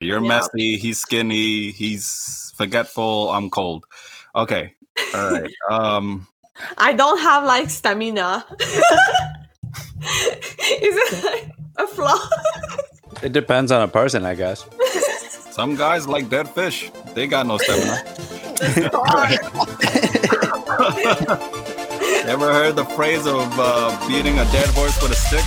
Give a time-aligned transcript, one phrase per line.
[0.00, 0.28] You're Yeah.
[0.28, 0.76] messy.
[0.78, 1.70] He's skinny.
[1.72, 3.30] He's forgetful.
[3.30, 3.84] I'm cold.
[4.34, 4.74] Okay.
[5.14, 5.50] All right.
[5.70, 6.26] Um.
[6.78, 8.44] I don't have like stamina.
[10.00, 12.18] Is it like a flaw?
[13.22, 14.64] It depends on a person, I guess.
[15.50, 16.90] Some guys like dead fish.
[17.14, 18.00] They got no stamina.
[22.26, 25.44] Ever heard the phrase of uh, beating a dead horse with a stick?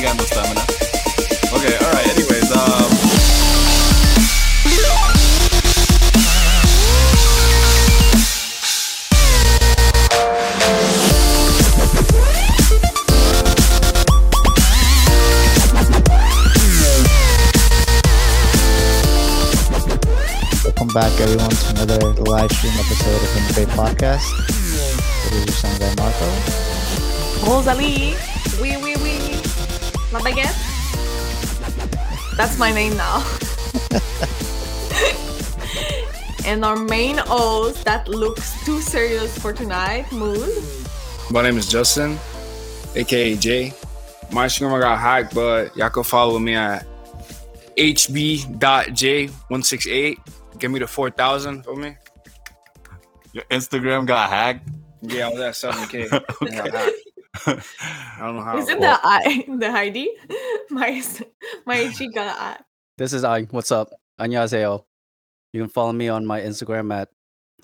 [0.00, 0.06] Wow.
[0.06, 0.60] They ain't got no stamina.
[1.52, 2.06] Okay, all right.
[2.08, 2.90] Anyways, um,
[20.64, 24.24] Welcome back, everyone, to another live stream episode of Innovate Podcast.
[25.26, 26.26] It is your sound guy, Marco.
[27.46, 28.39] Rosalie.
[30.12, 30.54] La baguette.
[32.36, 33.24] That's my name now.
[36.46, 40.84] and our main host that looks too serious for tonight, Moose.
[41.30, 42.18] My name is Justin,
[42.96, 43.72] aka Jay.
[44.32, 46.84] My Instagram got hacked, but y'all can follow me at
[47.76, 50.16] hb.j168.
[50.58, 51.96] Give me the 4,000 for me.
[53.32, 54.68] your Instagram got hacked.
[55.02, 57.04] Yeah, I was at 7K.
[57.29, 57.67] It got hacked.
[58.19, 58.57] I don't know how.
[58.57, 60.17] Is it well, the I the ID?
[60.69, 61.03] My
[61.65, 62.57] my IG got I.
[62.97, 63.47] This is Ang.
[63.51, 63.91] What's up?
[64.19, 64.83] 안녕하세요.
[65.53, 67.09] You can follow me on my Instagram at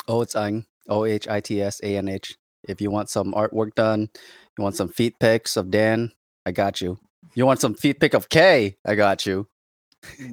[0.07, 2.35] oh it's Ang O H I T S A N H.
[2.67, 4.09] If you want some artwork done,
[4.57, 6.11] you want some feet pics of Dan,
[6.45, 6.99] I got you.
[7.33, 9.47] You want some feet pic of K, I got you.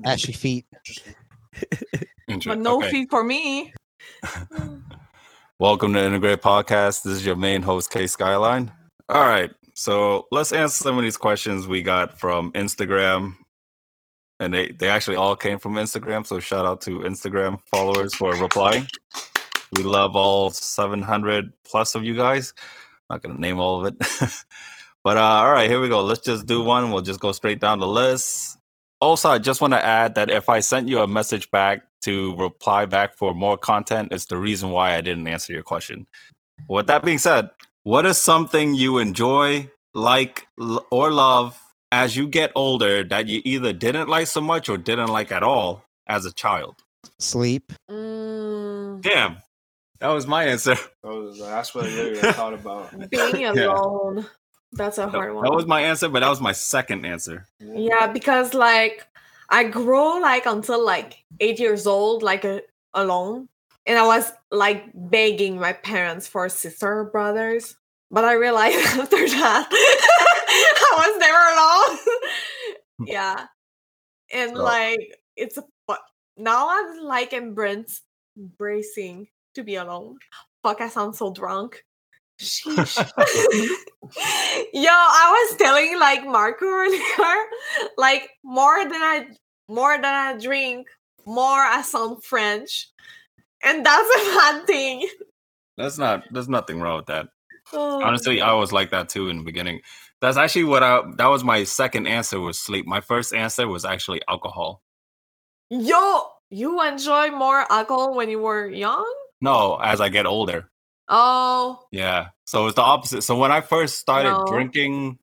[0.05, 0.67] Ashy feet.
[2.29, 2.91] Inter- But no okay.
[2.91, 3.73] fee for me.
[5.59, 7.03] Welcome to Integrate Podcast.
[7.03, 8.73] This is your main host, K Skyline.
[9.14, 9.52] All right.
[9.76, 13.36] So let's answer some of these questions we got from Instagram.
[14.40, 16.26] And they, they actually all came from Instagram.
[16.26, 18.88] So shout out to Instagram followers for replying.
[19.74, 22.56] We love all 700 plus of you guys.
[23.08, 24.00] I'm Not going to name all of it.
[25.04, 26.02] but uh, all right, here we go.
[26.04, 26.92] Let's just do one.
[26.92, 28.58] We'll just go straight down the list.
[29.00, 32.36] Also, I just want to add that if I sent you a message back to
[32.38, 36.08] reply back for more content, it's the reason why I didn't answer your question.
[36.68, 37.52] With that being said,
[37.84, 41.60] what is something you enjoy, like, l- or love
[41.92, 45.44] as you get older that you either didn't like so much or didn't like at
[45.44, 46.84] all as a child?
[47.20, 47.72] Sleep.
[47.90, 49.38] Mm, Damn,
[50.00, 50.76] that was my answer.
[51.04, 52.92] that was- that's what I literally thought about.
[53.10, 53.74] being Yeah.
[53.74, 54.26] alone.
[54.76, 55.44] That's a That, hard one.
[55.44, 57.46] that was my answer, but that was my second answer.
[57.60, 59.06] Yeah, because like
[59.50, 62.62] I grow like until like eight years old, like uh,
[62.96, 63.50] alone,
[63.86, 67.76] and I was like begging my parents for sister or brothers.
[68.12, 72.18] But I realized after that I was never alone.
[73.00, 73.06] Hmm.
[73.08, 73.46] yeah,
[74.32, 75.00] and So- like
[75.36, 76.00] it's a but
[76.38, 78.02] now I'm like embrace,
[78.38, 80.18] embracing to be alone.
[80.64, 81.84] Fuck, I sound so drunk.
[82.40, 82.98] Sheesh.
[84.74, 87.46] Yo, I was telling like Marco earlier,
[87.98, 89.28] like more than I
[89.68, 90.88] more than I drink,
[91.26, 92.90] more I sound French.
[93.64, 95.08] And that's a bad thing.
[95.78, 96.24] That's not.
[96.32, 97.28] There's nothing wrong with that.
[97.72, 98.04] Oh.
[98.04, 99.82] Honestly, I was like that too in the beginning.
[100.22, 101.02] That's actually what I.
[101.18, 102.86] That was my second answer was sleep.
[102.86, 104.82] My first answer was actually alcohol.
[105.70, 109.06] Yo, you enjoy more alcohol when you were young?
[109.42, 110.70] No, as I get older.
[111.10, 112.28] Oh, Yeah.
[112.46, 113.24] So it's the opposite.
[113.24, 114.46] So when I first started No.
[114.48, 115.20] drinking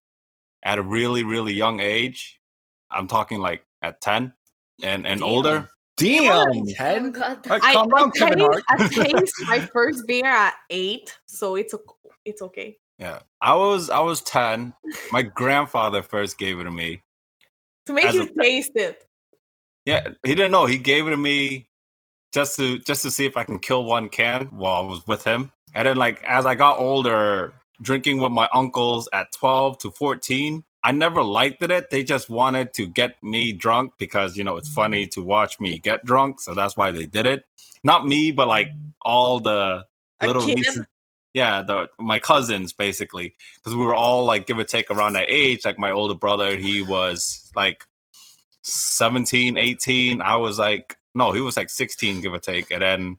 [0.62, 2.39] at a really, really young age,
[2.91, 4.33] I'm talking like at 10
[4.83, 5.28] and, and Damn.
[5.28, 5.71] older.
[6.00, 7.12] Damn, Oh, Ted.
[7.15, 7.47] God.
[7.47, 8.65] Alright, I, calm I, down, Kevin taste, Hart.
[8.69, 8.88] I
[9.19, 12.77] taste my first beer at eight, so it's o- it's okay.
[12.99, 13.21] Yeah.
[13.41, 14.75] I was I was 10.
[15.12, 17.03] My grandfather first gave it to me.
[17.87, 19.05] To make you a- taste it.
[19.87, 20.66] Yeah, he didn't know.
[20.66, 21.69] He gave it to me
[22.33, 25.25] just to just to see if I can kill one can while I was with
[25.25, 25.53] him.
[25.75, 30.62] And then like as I got older, drinking with my uncles at 12 to 14,
[30.83, 31.91] I never liked it.
[31.91, 35.78] They just wanted to get me drunk because you know it's funny to watch me
[35.78, 37.45] get drunk, so that's why they did it.
[37.84, 38.71] Not me, but like
[39.03, 39.87] all the
[40.22, 40.87] little nieces.
[41.33, 45.31] Yeah, the my cousins basically, because we were all like give or take around that
[45.31, 45.65] age.
[45.65, 47.84] Like my older brother, he was like
[48.63, 50.22] 17, 18.
[50.22, 52.71] I was like, no, he was like 16, give or take.
[52.71, 53.19] And then,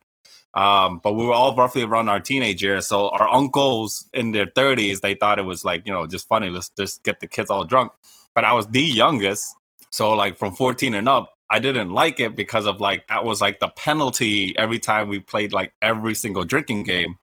[0.54, 2.88] um, but we were all roughly around our teenage years.
[2.88, 6.50] So our uncles in their 30s, they thought it was like, you know, just funny.
[6.50, 7.92] Let's just get the kids all drunk.
[8.36, 9.56] But I was the youngest.
[9.90, 13.42] So, like, from 14 and up, I didn't like it because of like, that was
[13.42, 17.18] like the penalty every time we played like every single drinking game.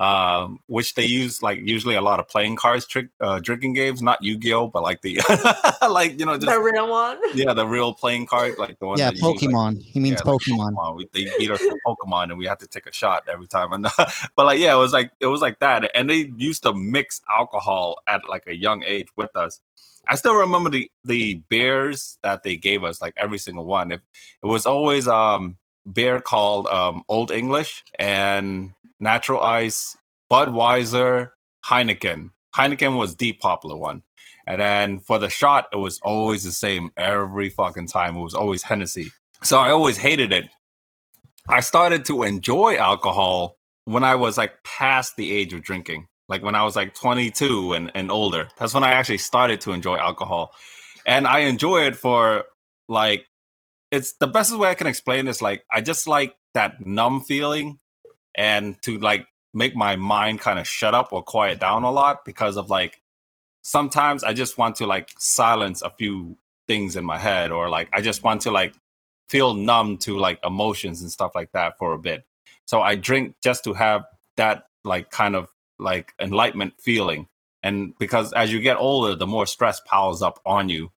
[0.00, 4.00] Um, which they use like usually a lot of playing cards, trick uh, drinking games,
[4.00, 5.20] not Yu Gi Oh, but like the
[5.90, 7.18] like you know just the real one.
[7.34, 8.98] yeah the real playing card, like the one.
[8.98, 9.82] Yeah, that you use, like, Pokemon.
[9.82, 10.96] he means yeah, like Pokemon.
[10.96, 13.74] We, they beat us with Pokemon, and we had to take a shot every time.
[13.74, 13.82] And
[14.36, 17.20] but like, yeah, it was like it was like that, and they used to mix
[17.30, 19.60] alcohol at like a young age with us.
[20.08, 23.92] I still remember the the beers that they gave us, like every single one.
[23.92, 24.00] It,
[24.42, 25.58] it was always um
[25.92, 29.96] beer called um Old English and Natural Ice,
[30.30, 31.30] Budweiser,
[31.66, 32.30] Heineken.
[32.54, 34.02] Heineken was the popular one.
[34.46, 38.16] And then for the shot, it was always the same every fucking time.
[38.16, 39.12] It was always Hennessy.
[39.42, 40.48] So I always hated it.
[41.48, 46.42] I started to enjoy alcohol when I was like past the age of drinking, like
[46.42, 48.48] when I was like 22 and, and older.
[48.58, 50.52] That's when I actually started to enjoy alcohol.
[51.06, 52.44] And I enjoy it for
[52.88, 53.26] like,
[53.90, 57.78] it's the best way I can explain is like, I just like that numb feeling
[58.34, 62.24] and to like make my mind kind of shut up or quiet down a lot
[62.24, 63.00] because of like,
[63.62, 66.36] sometimes I just want to like silence a few
[66.68, 68.74] things in my head or like I just want to like
[69.28, 72.24] feel numb to like emotions and stuff like that for a bit.
[72.66, 74.04] So I drink just to have
[74.36, 75.48] that like kind of
[75.78, 77.28] like enlightenment feeling.
[77.62, 80.92] And because as you get older, the more stress piles up on you.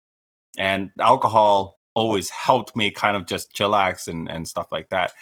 [0.57, 5.13] And alcohol always helped me kind of just chillax and, and stuff like that.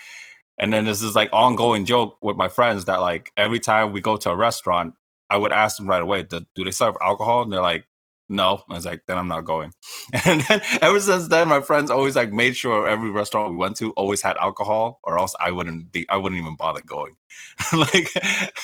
[0.61, 3.99] And then this is like ongoing joke with my friends that like every time we
[3.99, 4.93] go to a restaurant,
[5.29, 7.41] I would ask them right away, do, do they serve alcohol?
[7.41, 7.85] And they're like,
[8.29, 8.63] no.
[8.69, 9.73] I was like, then I'm not going.
[10.25, 13.75] And then ever since then, my friends always like made sure every restaurant we went
[13.77, 17.15] to always had alcohol, or else I wouldn't be, I wouldn't even bother going.
[17.73, 18.09] like,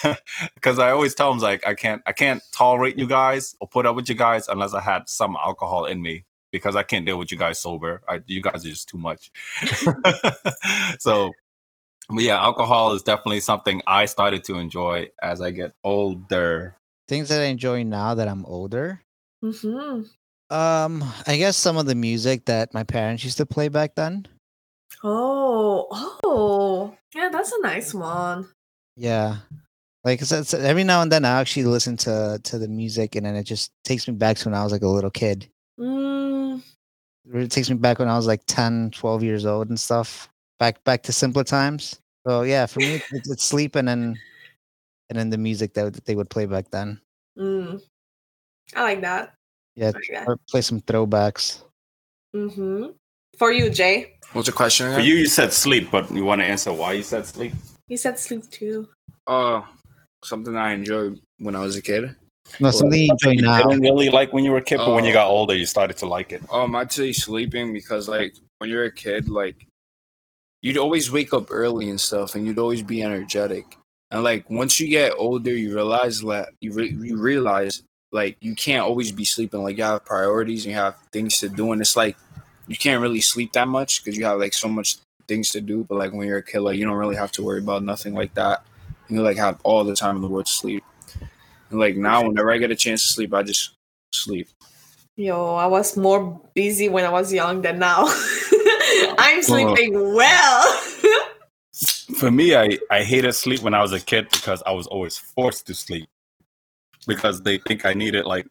[0.55, 3.85] because I always tell them like, I can't, I can't tolerate you guys or put
[3.85, 7.17] up with you guys unless I had some alcohol in me because I can't deal
[7.17, 8.03] with you guys sober.
[8.07, 9.31] I, you guys are just too much.
[10.99, 11.31] so
[12.09, 16.75] but yeah, alcohol is definitely something I started to enjoy as I get older.
[17.07, 19.01] Things that I enjoy now that I'm older.
[19.41, 20.03] hmm
[20.49, 24.27] Um, I guess some of the music that my parents used to play back then.
[25.03, 25.87] Oh,
[26.23, 28.47] oh, yeah, that's a nice one.
[28.95, 29.37] Yeah.
[30.03, 33.25] Like it's, it's- every now and then I actually listen to to the music and
[33.25, 35.47] then it just takes me back to when I was like a little kid.
[35.79, 36.63] Mm,
[37.33, 40.29] It takes me back when I was like 10, 12 years old and stuff.
[40.59, 41.99] Back back to simpler times.
[42.27, 44.19] So yeah, for me it's, it's sleep and then
[45.09, 46.99] and then the music that, that they would play back then.
[47.37, 47.81] mm.
[48.75, 49.33] I like that.
[49.75, 50.39] Yeah, I like that.
[50.49, 51.63] play some throwbacks.
[52.33, 52.87] hmm
[53.37, 54.93] For you, Jay, What's your question?
[54.93, 57.53] For you, you said sleep, but you want to answer why you said sleep?
[57.87, 58.89] you said sleep too.
[59.25, 59.61] Uh,
[60.23, 62.15] something I enjoyed when I was a kid.
[62.59, 63.63] No, something you enjoy you now.
[63.69, 65.13] didn't really like when you were a kid, but when you Oh.
[65.13, 66.41] got older, you started to like it.
[66.51, 69.66] Um, I'd say sleeping because like when you're a kid, like
[70.61, 73.77] you'd always wake up early and stuff, and you'd always be energetic.
[74.11, 78.55] And like once you get older, you realize that you re- you realize like you
[78.55, 79.63] can't always be sleeping.
[79.63, 82.17] Like you have priorities and you have things to do, and it's like
[82.67, 85.83] you can't really sleep that much because you have like so much things to do.
[85.83, 88.13] But like when you're a kid, like you don't really have to worry about nothing
[88.13, 88.65] like that.
[89.09, 90.83] You like have all the time in the world to sleep.
[91.69, 93.71] And like now, whenever I get a chance to sleep, I just
[94.13, 94.47] sleep.
[95.15, 98.05] Yo, I was more busy when I was young than now.
[99.17, 100.81] I'm sleeping well.
[102.17, 105.17] For me, I, I hated sleep when I was a kid because I was always
[105.17, 106.09] forced to sleep
[107.05, 108.47] because they think I needed like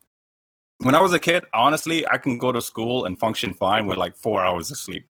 [0.78, 3.96] when I was a kid, honestly, I can go to school and function fine with
[3.96, 5.06] like four hours of sleep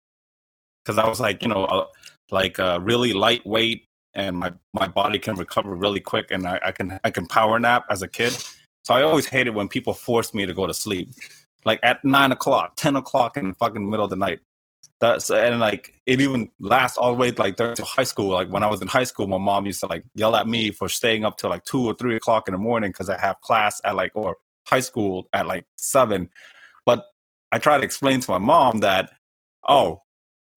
[0.84, 1.86] because I was like, you know, uh,
[2.30, 6.72] like uh, really lightweight and my, my body can recover really quick and I, I
[6.72, 8.36] can I can power nap as a kid.
[8.82, 11.10] So I always hated when people forced me to go to sleep,
[11.64, 14.40] like at nine o'clock, ten o'clock in the fucking middle of the night.
[15.00, 18.28] That's and like it even lasts all the way like to high school.
[18.28, 20.70] Like when I was in high school, my mom used to like yell at me
[20.70, 23.40] for staying up till like two or three o'clock in the morning because I have
[23.40, 24.36] class at like or
[24.66, 26.30] high school at like seven.
[26.86, 27.04] But
[27.52, 29.10] I try to explain to my mom that,
[29.68, 30.02] oh,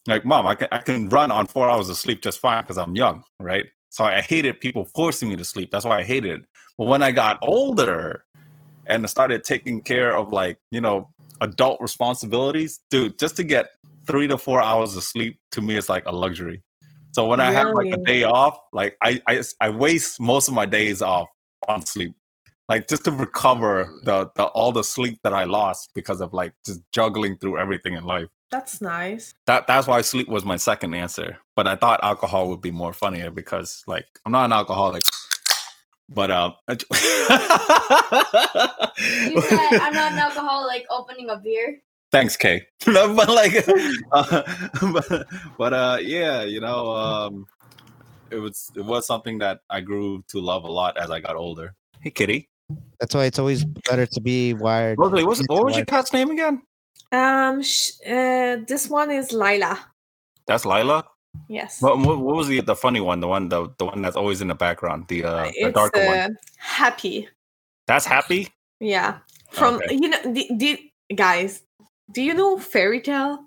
[0.08, 2.78] like mom, I can I can run on four hours of sleep just fine because
[2.78, 3.66] I'm young, right?
[3.90, 5.72] So I hated people forcing me to sleep.
[5.72, 6.46] That's why I hated it.
[6.78, 8.24] But when I got older
[8.86, 11.10] and I started taking care of like, you know,
[11.42, 13.72] adult responsibilities, dude, just to get
[14.08, 16.64] three to four hours of sleep to me is like a luxury.
[17.12, 20.54] So when I have like a day off, like I, I I waste most of
[20.54, 21.28] my days off
[21.68, 22.14] on sleep.
[22.70, 26.54] Like just to recover the, the all the sleep that I lost because of like
[26.66, 28.28] just juggling through everything in life.
[28.52, 29.34] That's nice.
[29.46, 31.38] That that's why sleep was my second answer.
[31.56, 35.02] But I thought alcohol would be more funnier because like I'm not an alcoholic.
[36.10, 36.78] But um You
[39.42, 41.82] said I'm not an alcoholic opening a beer.
[42.12, 42.66] Thanks Kay.
[42.86, 43.68] but like
[44.12, 44.44] uh,
[44.94, 47.46] but, but uh yeah, you know um
[48.32, 51.36] it was it was something that I grew to love a lot as I got
[51.36, 51.74] older.
[52.02, 52.50] Hey, kitty.
[53.00, 55.00] That's why it's always better to be wired.
[55.00, 56.62] Rosalie, what's, what was your cat's name again?
[57.12, 59.80] Um, sh- uh, this one is Lila.
[60.48, 61.06] That's Lila.
[61.48, 61.82] Yes.
[61.82, 63.20] What, what, what was the the funny one?
[63.20, 65.08] The one the, the one that's always in the background.
[65.08, 66.18] The uh, the it's darker one.
[66.18, 67.30] uh, happy.
[67.86, 68.50] That's happy.
[68.80, 69.20] Yeah.
[69.52, 69.96] From Okay.
[69.96, 71.64] you know, the, the, guys,
[72.12, 73.44] do you know Fairy Tail?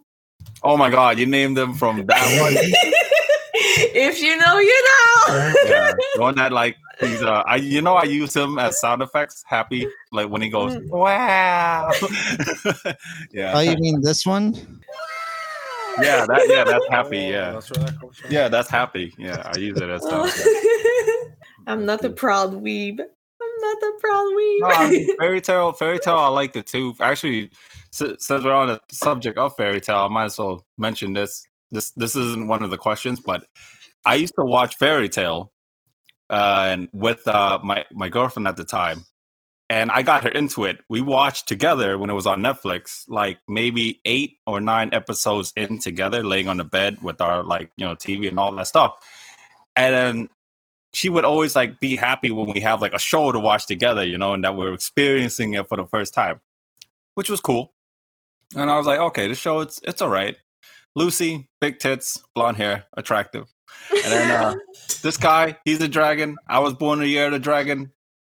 [0.63, 2.55] Oh my god, you named them from that one.
[3.95, 5.53] if you know, you know.
[5.67, 9.03] yeah, the one that like he's uh, I you know I use him as sound
[9.03, 9.43] effects.
[9.47, 10.89] Happy like when he goes Mm.
[10.91, 11.91] wow.
[13.33, 14.55] yeah, Oh, you mean this one?
[16.03, 17.19] yeah, that yeah, that's happy.
[17.19, 19.13] Yeah, That's that yeah, that's happy.
[19.19, 20.29] Yeah, I use it as sound.
[20.29, 20.49] effects.
[21.67, 23.01] I'm not a proud weeb.
[23.01, 24.61] I'm not a proud weeb.
[24.61, 26.17] No, I mean, Fairy Tail, Fairy Tail.
[26.17, 26.95] I liked it too.
[27.01, 27.51] Actually,
[27.91, 31.47] si- since we're on the subject of Fairy Tail, I might as well mention this.
[31.71, 33.45] This this isn't one of the questions, but
[34.05, 35.53] I used to watch Fairy Tail,
[36.29, 39.05] uh, and with uh, my my girlfriend at the time,
[39.69, 40.81] and I got her into it.
[40.89, 45.79] We watched together when it was on Netflix, like maybe eight or nine episodes in
[45.79, 48.97] together, laying on the bed with our like you know TV and all that stuff,
[49.77, 50.29] and then
[50.93, 54.05] she would always like be happy when we have like a show to watch together,
[54.05, 56.41] you know, and that we're experiencing it for the first time,
[57.15, 57.73] which was cool.
[58.57, 60.37] And I was like, okay, the show it's it's all right.
[60.97, 63.47] Lucy, big tits, blonde hair, attractive.
[63.91, 64.55] And then uh,
[65.03, 66.37] this guy, he's a dragon.
[66.49, 67.93] I was born a year of the dragon.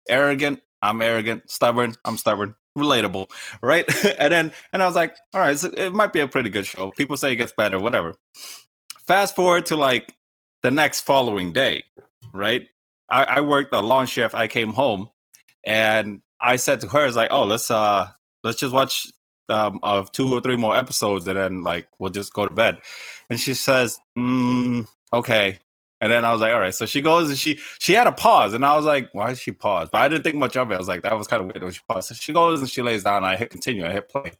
[0.08, 1.50] Arrogant, I'm arrogant.
[1.50, 2.54] Stubborn, I'm stubborn.
[2.76, 3.30] Relatable,
[3.62, 3.84] right?
[4.18, 6.66] and then and I was like, all right, so it might be a pretty good
[6.66, 6.90] show.
[6.90, 8.14] People say it gets better, whatever.
[9.06, 10.14] Fast forward to like
[10.62, 11.84] the next following day,
[12.32, 12.66] right?
[13.10, 14.34] I, I worked a long shift.
[14.34, 15.10] I came home,
[15.64, 18.08] and I said to her, "It's like, oh, let's uh,
[18.42, 19.06] let's just watch
[19.48, 22.78] um of two or three more episodes, and then like we'll just go to bed."
[23.30, 25.58] And she says, mm, "Okay."
[26.00, 28.12] And then I was like, "All right." So she goes and she she had a
[28.12, 30.70] pause, and I was like, "Why did she pause?" But I didn't think much of
[30.70, 30.74] it.
[30.74, 32.70] I was like, "That was kind of weird." When she paused, so she goes and
[32.70, 33.18] she lays down.
[33.18, 33.86] And I hit continue.
[33.86, 34.32] I hit play,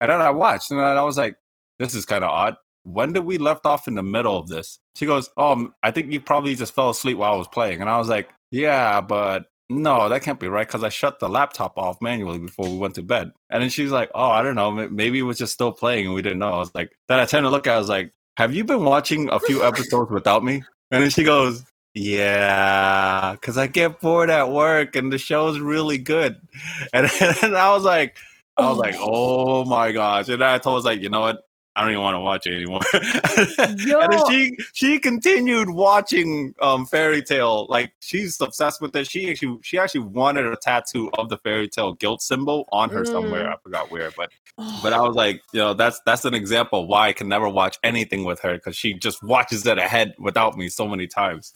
[0.00, 1.36] and then I watched, and I was like,
[1.78, 2.56] "This is kind of odd."
[2.88, 4.78] when did we left off in the middle of this?
[4.96, 7.80] She goes, um, I think you probably just fell asleep while I was playing.
[7.80, 11.28] And I was like, yeah, but no, that can't be right because I shut the
[11.28, 13.32] laptop off manually before we went to bed.
[13.50, 16.14] And then she's like, oh, I don't know, maybe it was just still playing and
[16.14, 16.52] we didn't know.
[16.52, 18.84] I was like, then I turned to look at, I was like, have you been
[18.84, 20.62] watching a few episodes without me?
[20.90, 25.98] And then she goes, yeah, because I get bored at work and the show's really
[25.98, 26.40] good.
[26.92, 27.10] And,
[27.42, 28.16] and I was like,
[28.56, 30.28] I was like, oh, oh my gosh.
[30.28, 31.47] And I told was like, you know what?
[31.78, 32.80] I don't even want to watch it anymore.
[34.10, 37.68] and she she continued watching um Fairy Tail.
[37.68, 39.08] Like she's obsessed with it.
[39.08, 43.04] She actually she actually wanted a tattoo of the Fairy Tail guild symbol on her
[43.04, 43.44] somewhere.
[43.44, 43.52] Mm.
[43.52, 44.30] I forgot where, but
[44.82, 47.48] but I was like, you know, that's that's an example of why I can never
[47.48, 51.54] watch anything with her because she just watches it ahead without me so many times.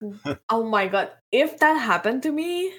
[0.50, 1.10] Oh my god.
[1.32, 2.72] If that happened to me,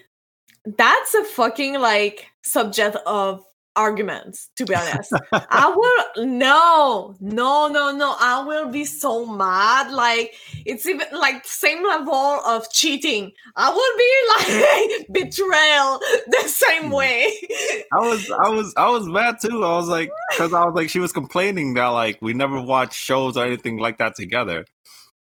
[0.65, 3.43] that's a fucking like subject of
[3.75, 5.13] arguments, to be honest.
[5.31, 8.15] I will no, no, no, no.
[8.19, 9.91] I will be so mad.
[9.91, 10.33] Like
[10.65, 13.31] it's even like same level of cheating.
[13.55, 17.31] I will be like betrayal the same way.
[17.93, 19.63] I was I was I was mad too.
[19.63, 22.93] I was like because I was like she was complaining that like we never watch
[22.93, 24.65] shows or anything like that together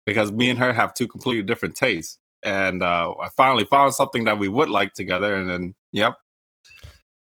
[0.06, 2.18] because me and her have two completely different tastes.
[2.44, 6.16] And uh, I finally found something that we would like together, and then yep,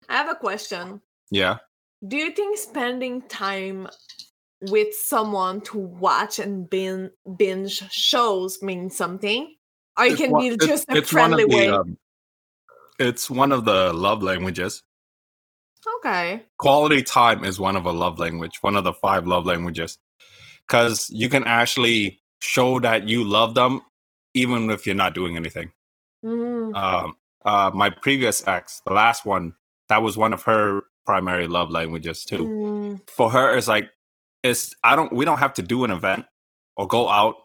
[0.08, 1.02] I have a question.
[1.32, 1.58] Yeah.
[2.06, 3.88] Do you think spending time
[4.70, 9.54] with someone to watch and bin- binge shows means something?
[9.98, 11.68] Or it It's can one- be just a friendly the, way?
[11.68, 11.96] um,
[12.98, 14.82] it's one of the love languages.
[15.98, 16.44] okay.
[16.58, 19.98] Quality time is one of a love language, one of the five love languages,
[20.66, 23.80] because you can actually show that you love them
[24.34, 25.72] even if you're not doing anything.
[26.24, 26.74] Mm.
[26.76, 29.54] um, uh, my previous ex, the last one,
[29.88, 32.44] that was one of her primary love languages too.
[32.44, 33.10] Mm.
[33.10, 33.90] For her, it's like
[34.42, 36.26] it's I don't we don't have to do an event
[36.76, 37.36] or go out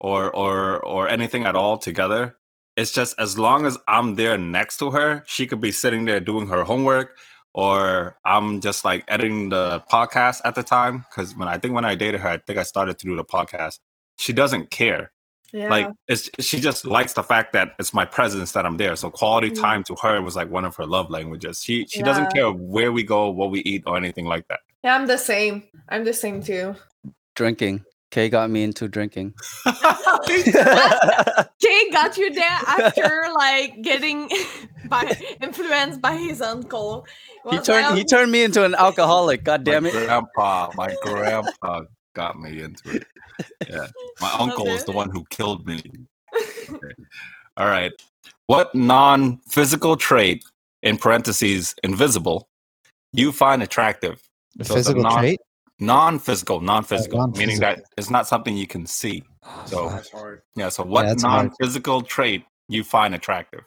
[0.00, 2.36] or or or anything at all together.
[2.76, 6.20] It's just as long as I'm there next to her, she could be sitting there
[6.20, 7.16] doing her homework,
[7.54, 11.04] or I'm just like editing the podcast at the time.
[11.08, 13.24] Because when I think when I dated her, I think I started to do the
[13.24, 13.78] podcast.
[14.16, 15.12] She doesn't care
[15.56, 15.68] Yeah.
[15.70, 18.96] like it's she just likes the fact that it's my presence that I'm there.
[18.96, 19.60] So quality Mm.
[19.60, 21.62] time to her was like one of her love languages.
[21.62, 24.60] She she doesn't care where we go, what we eat, or anything like that.
[24.82, 25.62] yeah, I'm the same.
[25.88, 26.74] I'm the same too.
[27.36, 27.84] Drinking.
[28.10, 29.34] Kay got me into drinking.
[29.66, 29.72] Kay
[31.90, 34.28] got you there after like getting
[34.88, 37.06] by influenced by his uncle.
[37.50, 39.44] he Was turned he turned me into an alcoholic.
[39.44, 39.92] God damn my it.
[39.92, 41.82] grandpa, my grandpa.
[42.14, 43.06] got me into it.
[43.68, 43.86] Yeah,
[44.20, 45.80] my uncle is the one who killed me.
[46.68, 46.94] Okay.
[47.58, 47.92] All right,
[48.46, 50.42] what non-physical trait
[50.82, 52.48] in parentheses invisible
[53.12, 54.20] you find attractive?
[54.58, 55.40] A So physical non- trait.
[55.78, 57.82] Non-physical, non-physical, meaning non-physical.
[57.82, 59.22] that it's not something you can see.
[59.44, 60.42] Ah, so That's hard.
[60.56, 61.46] yeah, so what that's hard.
[61.48, 63.60] non-physical trait you find attractive?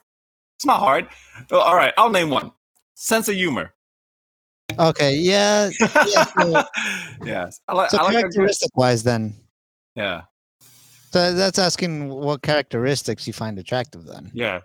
[0.57, 1.07] It's not hard.
[1.51, 2.51] All right, I'll name one.
[2.95, 3.73] Sense of humor.
[4.79, 5.69] Okay, yeah.
[5.79, 6.63] yeah so,
[7.23, 7.89] yes, I like.
[7.91, 9.35] so I like a good, characteristic wise, then,
[9.97, 10.21] yeah,
[11.11, 14.05] so that's asking what characteristics you find attractive.
[14.05, 14.61] Then, yeah.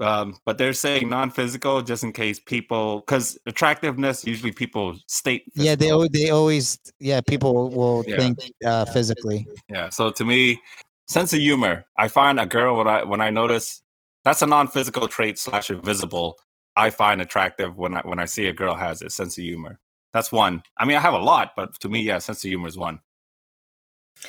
[0.00, 5.44] Um, but they're saying non-physical just in case people, because attractiveness usually people state.
[5.54, 8.16] yeah, they they always yeah people will Yeah.
[8.16, 9.46] think uh, physically.
[9.68, 9.90] Yeah.
[9.90, 10.60] So to me,
[11.06, 11.84] sense of humor.
[11.96, 13.82] I find a girl when I when I notice
[14.24, 16.36] that's a non-physical trait slash invisible.
[16.76, 19.12] I find attractive when I when I see a girl has it.
[19.12, 19.78] Sense of humor.
[20.12, 20.62] That's one.
[20.76, 22.98] I mean, I have a lot, but to me, yeah, sense of humor is one.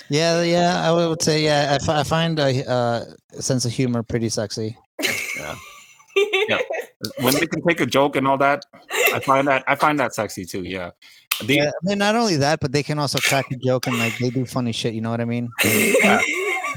[0.10, 1.78] Yeah, yeah, I would say yeah.
[1.88, 3.06] I, I find a uh,
[3.40, 4.78] sense of humor pretty sexy.
[6.48, 6.60] Yeah.
[7.20, 8.64] When they can take a joke and all that,
[9.14, 10.64] I find that I find that sexy too.
[10.64, 10.92] Yeah.
[11.42, 14.00] The, Yeah, I mean, not only that, but they can also crack a joke and
[14.00, 14.94] like they do funny shit.
[14.94, 15.50] You know what I mean?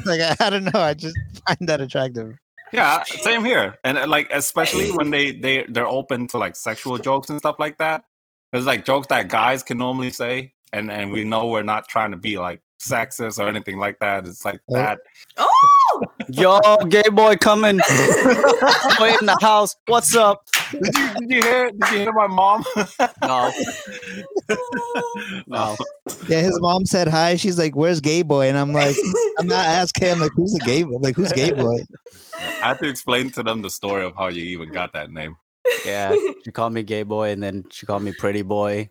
[0.04, 2.37] Like I, I don't know, I just find that attractive.
[2.72, 3.78] Yeah, same here.
[3.84, 7.56] And uh, like especially when they they they're open to like sexual jokes and stuff
[7.58, 8.04] like that.
[8.52, 12.12] There's like jokes that guys can normally say, and and we know we're not trying
[12.12, 14.26] to be like sexist or anything like that.
[14.26, 14.75] It's like Oh.
[14.75, 14.99] that.
[15.37, 17.76] oh, Yo, gay boy coming.
[18.99, 19.75] boy in the house.
[19.87, 20.47] What's up?
[20.70, 22.64] Did you did you hear did you hear my mom?
[23.23, 23.52] No,
[25.47, 25.76] no.
[26.28, 27.37] Yeah, his mom said hi.
[27.37, 28.97] She's like, "Where's Gay Boy?" And I'm like,
[29.38, 31.80] I'm not asking him like, "Who's the gay boy?" Like, who's Gay Boy?
[32.38, 35.37] I had to explain to them the story of how you even got that name.
[35.85, 38.88] Yeah, she called me gay boy, and then she called me pretty boy.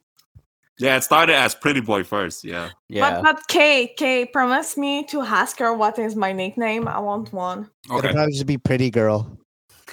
[0.80, 2.44] Yeah, it started as Pretty Boy first.
[2.44, 2.70] Yeah.
[2.88, 6.88] Yeah, But but Kay, Kay, promise me to ask her what is my nickname.
[6.88, 7.60] I want one.
[7.60, 7.70] Okay.
[7.86, 8.12] It'll Okay.
[8.14, 9.38] probably just be Pretty Girl.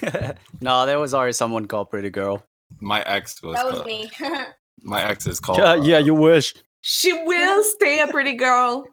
[0.61, 2.43] no, there was already someone called pretty girl.
[2.81, 3.55] My ex was.
[3.55, 4.11] That was uh, me.
[4.83, 5.57] My ex is called.
[5.59, 6.53] Yeah, uh, yeah, you wish.
[6.81, 8.85] She will stay a pretty girl.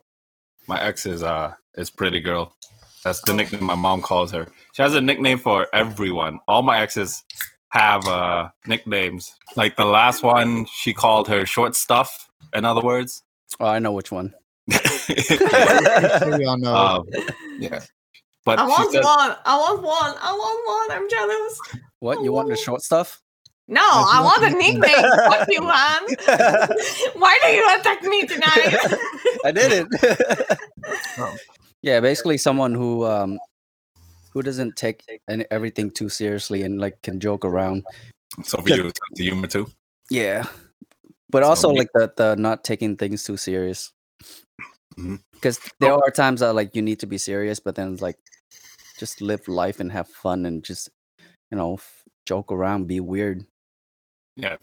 [0.68, 2.54] My ex is uh is Pretty Girl.
[3.04, 4.46] That's the nickname my mom calls her.
[4.74, 6.38] She has a nickname for everyone.
[6.46, 7.24] All my exes
[7.72, 9.34] have uh nicknames.
[9.56, 12.28] Like the last one, she called her short stuff.
[12.54, 13.22] In other words,
[13.60, 14.32] Oh, I know which one.
[14.68, 16.74] We all know.
[16.74, 17.04] um,
[17.58, 17.80] yeah.
[18.44, 19.36] But I want said, one.
[19.44, 20.14] I want one.
[20.20, 20.98] I want one.
[20.98, 21.60] I'm jealous.
[22.00, 23.20] What you want the short stuff?
[23.68, 24.80] No, That's I want a the nickname.
[24.82, 26.20] what Fuck you, want?
[27.16, 28.98] Why do you attack me tonight?
[29.44, 30.58] I did it.
[31.18, 31.36] Oh.
[31.82, 33.38] yeah, basically someone who um
[34.32, 37.84] who doesn't take any, everything too seriously and like can joke around.
[38.44, 39.70] so for you, it's the humor too.
[40.10, 40.44] Yeah,
[41.30, 43.92] but So also me- like the the not taking things too serious.
[45.32, 48.18] Because there are times that like you need to be serious, but then it's like
[48.98, 50.90] just live life and have fun and just
[51.50, 53.46] you know f- joke around, be weird.
[54.36, 54.56] Yeah,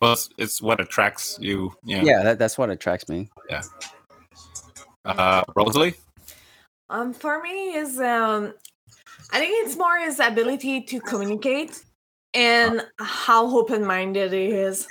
[0.00, 1.72] well, it's, it's what attracts you.
[1.84, 2.02] Yeah.
[2.04, 3.30] Yeah, that, that's what attracts me.
[3.48, 3.62] Yeah.
[5.04, 5.94] Uh, Rosalie.
[6.90, 8.52] Um, for me is um,
[9.32, 11.84] I think it's more his ability to communicate
[12.34, 14.88] and how open-minded he is.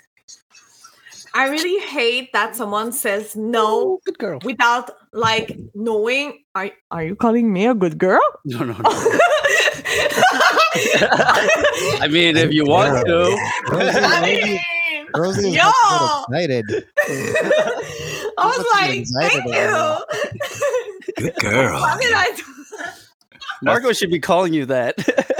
[1.33, 4.39] I really hate that someone says no oh, good girl.
[4.43, 6.43] without like knowing.
[6.55, 8.21] Are Are you calling me a good girl?
[8.45, 8.79] No, no, no.
[12.01, 13.37] I mean, if you want to.
[13.69, 14.59] Rosie, I mean,
[15.15, 15.61] Rosie is yo!
[15.61, 16.85] about to get excited.
[18.37, 19.69] I was like, thank you.
[21.17, 21.81] Good girl.
[21.81, 22.43] What did I do?
[23.63, 24.95] Marco should be calling you that.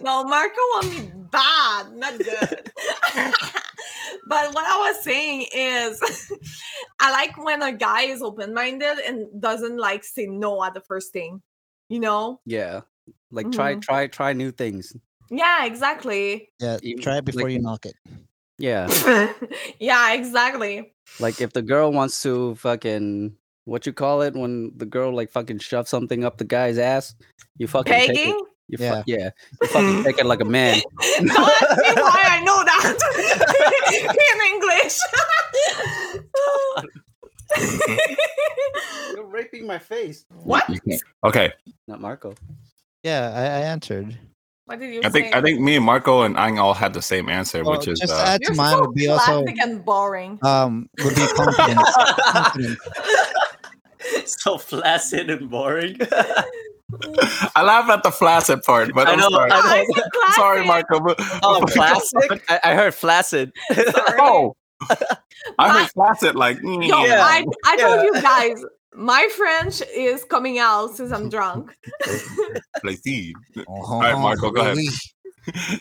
[0.00, 2.70] No, Marco want me bad, not good.
[4.28, 6.00] but what I was saying is,
[7.00, 10.80] I like when a guy is open minded and doesn't like say no at the
[10.80, 11.42] first thing.
[11.88, 12.40] You know?
[12.46, 12.82] yeah,
[13.32, 13.82] like try, Mhm.
[13.82, 14.94] try, try new things.
[15.30, 16.50] Yeah, exactly.
[16.60, 17.94] Yeah, Even, try it before like- you knock it.
[18.58, 18.86] Yeah,
[19.80, 20.94] yeah, exactly.
[21.18, 25.30] like if the girl wants to fucking what you call it when the girl like
[25.30, 27.14] fucking shoves something up the guy's ass,
[27.58, 28.16] you fucking take it.
[28.16, 28.40] Pegging?
[28.68, 28.94] You Yeah.
[28.96, 29.30] fuck, yeah,
[29.62, 30.80] you fucking take it like a man.
[31.18, 32.96] Don't ask me why I know that
[34.32, 34.98] in English.
[39.14, 40.24] You're raping my face.
[40.42, 40.64] what?
[41.24, 41.52] Okay,
[41.86, 42.34] Not Marco.
[43.02, 44.18] Yeah, I, I answered.
[44.66, 45.32] What did you I think?
[45.34, 48.00] I think me and Marco and Ang all had the same answer, Well, which is
[48.00, 50.40] just uh, add to mine so would be also and boring.
[50.42, 51.94] um would be confidence.
[52.32, 52.80] confidence.
[54.26, 55.96] so flaccid and boring.
[57.56, 59.50] I laugh at the flaccid part, but I I'm know, sorry.
[59.50, 60.02] I know.
[60.24, 61.00] I sorry, Marco.
[61.00, 62.42] but- oh, plastic?
[62.48, 63.52] I, I heard flaccid.
[64.18, 64.54] Oh,
[65.58, 66.58] I heard My- flaccid like.
[66.58, 67.20] mm, Yo, Yeah.
[67.22, 68.02] I, I told Yeah.
[68.04, 68.64] you guys,
[68.94, 71.74] my French is coming out since I'm drunk.
[72.82, 73.34] Placide.
[73.66, 74.78] All right, Marco, go ahead.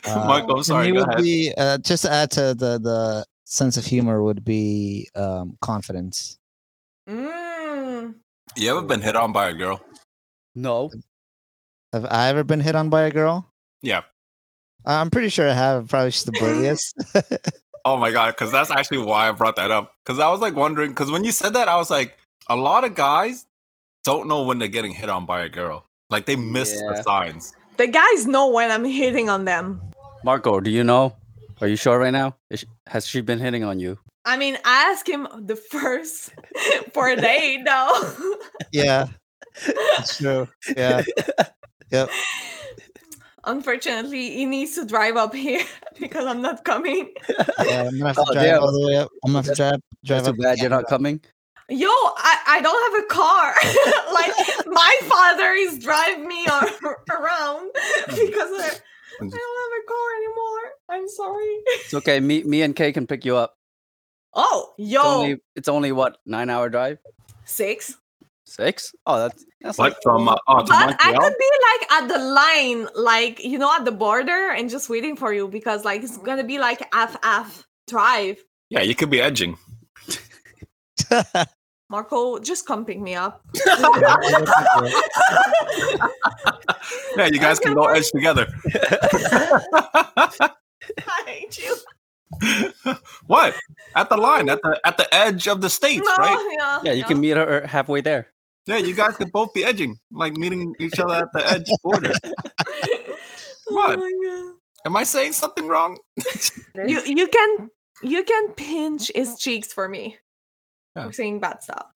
[0.05, 0.91] Michael, I'm sorry.
[0.91, 1.23] Go would ahead.
[1.23, 6.37] be uh, just to add to the the sense of humor would be um, confidence.
[7.09, 7.44] Mm.
[8.57, 9.81] You ever been hit on by a girl?
[10.55, 10.89] No.
[11.91, 13.51] Have I ever been hit on by a girl?
[13.81, 14.01] Yeah.
[14.85, 15.89] I'm pretty sure I have.
[15.89, 16.95] Probably just the bulliest.
[17.87, 19.93] Oh my god, because that's actually why I brought that up.
[20.03, 22.17] Because I was like wondering, because when you said that, I was like,
[22.49, 23.45] a lot of guys
[24.03, 25.85] don't know when they're getting hit on by a girl.
[26.09, 27.53] Like they miss the signs.
[27.77, 29.79] The guys know when I'm hitting on them.
[30.23, 31.15] Marco, do you know?
[31.61, 32.35] Are you sure right now?
[32.49, 33.99] Is she, has she been hitting on you?
[34.25, 36.31] I mean, I asked him the first
[36.93, 38.35] for a date, though.
[38.71, 39.07] yeah,
[39.97, 40.47] that's true.
[40.75, 41.03] Yeah,
[41.91, 42.09] yep.
[43.43, 45.63] Unfortunately, he needs to drive up here
[45.99, 47.13] because I'm not coming.
[47.29, 48.61] Yeah, I'm gonna have to Oh, drive damn.
[48.63, 49.09] all the way up.
[49.23, 51.21] I'm gonna have to drive drive That's too bad you're not coming.
[51.69, 53.53] Yo, I, I don't have a car.
[54.13, 57.71] like my father is driving me ar- around
[58.07, 58.71] because I,
[59.21, 60.71] I don't have a car anymore.
[60.89, 61.55] I'm sorry.
[61.85, 62.19] It's okay.
[62.19, 63.55] Me, me and Kay can pick you up.
[64.35, 66.99] Oh, yo, It's only, it's only what nine hour drive.
[67.45, 67.95] six.
[68.47, 68.93] Six?
[69.07, 72.19] Oh, that's that's like Like from uh, oh, But I could be like at the
[72.19, 76.17] line, like you know, at the border, and just waiting for you because like it's
[76.17, 78.37] gonna be like half half drive.
[78.69, 79.57] Yeah, you could be edging.
[81.89, 83.43] Marco, just come pick me up.
[87.17, 88.47] Yeah, you guys can go edge together.
[90.13, 90.51] I
[91.25, 91.75] hate you.
[93.27, 93.55] What?
[93.95, 96.57] At the line, at the at the edge of the states, No, right?
[96.59, 96.91] yeah, yeah.
[96.93, 98.27] You can meet her er, halfway there.
[98.65, 102.13] Yeah, you guys could both be edging, like meeting each other at the edge border.
[103.67, 103.97] Oh What?
[103.97, 104.51] my
[104.85, 105.97] Am I saying something wrong?
[106.87, 107.69] You you can
[108.03, 110.17] you can pinch his cheeks for me.
[110.95, 111.05] Yeah.
[111.05, 111.87] I'm saying bad stuff.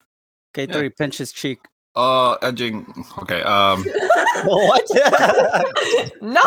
[0.54, 1.60] K three pinch his cheek.
[1.99, 2.85] Uh, edging.
[3.19, 3.41] Okay.
[3.43, 3.83] Um.
[4.45, 4.83] what?
[6.21, 6.43] no,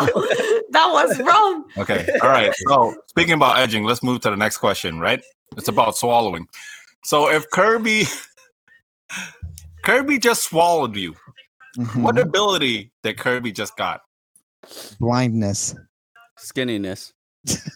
[0.71, 1.65] that was wrong.
[1.77, 2.07] Okay.
[2.23, 2.51] All right.
[2.67, 4.99] So speaking about edging, let's move to the next question.
[4.99, 5.21] Right?
[5.55, 6.47] It's about swallowing.
[7.03, 8.05] So if Kirby,
[9.83, 11.13] Kirby just swallowed you,
[11.95, 12.21] what Mhm.
[12.23, 14.01] ability that Kirby just got?
[14.99, 15.75] Blindness.
[16.39, 17.13] Skinniness.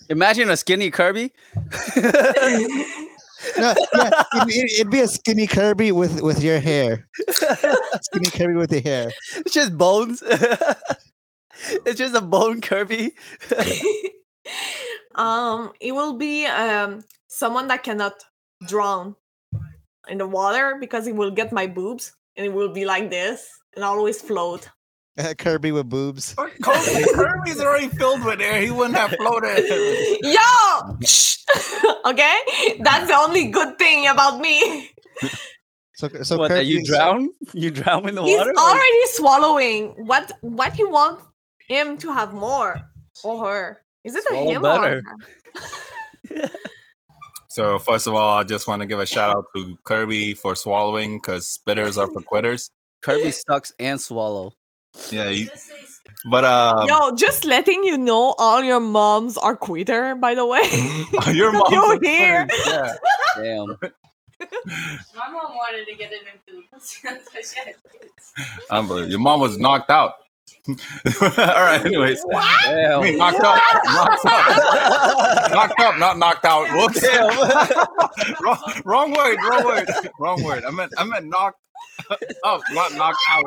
[0.10, 1.32] Imagine a skinny Kirby.
[3.58, 7.08] No, yeah, it'd, be- it'd be a skinny Kirby with with your hair.
[8.02, 9.12] Skinny Kirby with your hair.
[9.36, 10.24] it's just bones.
[11.86, 13.14] it's just a bone Kirby.
[15.16, 18.14] um, it will be um someone that cannot
[18.66, 19.16] drown
[20.08, 23.48] in the water because it will get my boobs and it will be like this
[23.76, 24.70] and always float.
[25.40, 26.36] Kirby with boobs.
[26.36, 28.62] Kirby, Kirby's already filled with air.
[28.62, 29.66] He wouldn't have floated.
[30.22, 31.37] Yo, Shh.
[32.06, 32.36] okay,
[32.80, 34.90] that's the only good thing about me.
[35.96, 36.50] So so what?
[36.50, 37.30] That you drown?
[37.54, 38.52] You drown in the He's water?
[38.52, 39.90] or- already swallowing.
[40.06, 40.32] What?
[40.42, 41.20] What you want
[41.68, 42.82] him to have more
[43.24, 43.82] or her?
[44.04, 45.04] Is it a Swallow him better.
[46.32, 46.50] or?
[47.50, 50.56] So first of all, I just want to give a shout out to Kirby for
[50.56, 52.70] swallowing because spitters are for quitters.
[53.02, 54.54] Kirby sucks and swallow.
[55.10, 55.50] Yeah, you,
[56.30, 60.16] but um, Yo, just letting you know, all your moms are quitter.
[60.16, 60.62] By the way,
[61.34, 61.72] your mom.
[61.72, 62.48] you here.
[62.68, 62.96] Yeah.
[63.38, 63.68] Damn.
[64.40, 69.10] My mom wanted to get it into the Unbelievable.
[69.10, 70.14] Your mom was knocked out.
[70.68, 70.76] All
[71.30, 71.82] right.
[71.86, 76.68] Anyways, I mean knocked up, knocked up, knocked up, not knocked out.
[76.74, 77.08] Whoops.
[78.42, 79.38] wrong, wrong word.
[79.50, 79.90] Wrong word.
[80.20, 80.66] Wrong word.
[80.66, 81.60] I meant I meant knocked
[82.44, 83.44] up, not knocked out.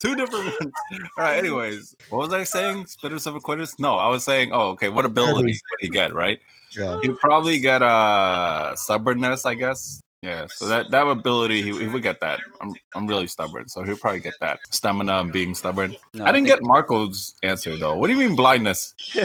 [0.00, 0.72] Two different ones.
[1.16, 1.38] All right.
[1.38, 2.84] Anyways, what was I saying?
[2.84, 3.78] Spitters of a quitters?
[3.78, 4.88] No, I was saying, oh, okay.
[4.88, 6.12] What ability would he get?
[6.14, 6.38] Right?
[6.76, 6.98] Yeah.
[7.02, 10.00] He'd probably get uh stubbornness, I guess.
[10.22, 12.40] Yeah, so that that ability he, he would get that.
[12.60, 15.94] I'm I'm really stubborn, so he'll probably get that stamina and being stubborn.
[16.14, 17.96] No, I didn't get Marco's answer though.
[17.96, 18.94] What do you mean blindness?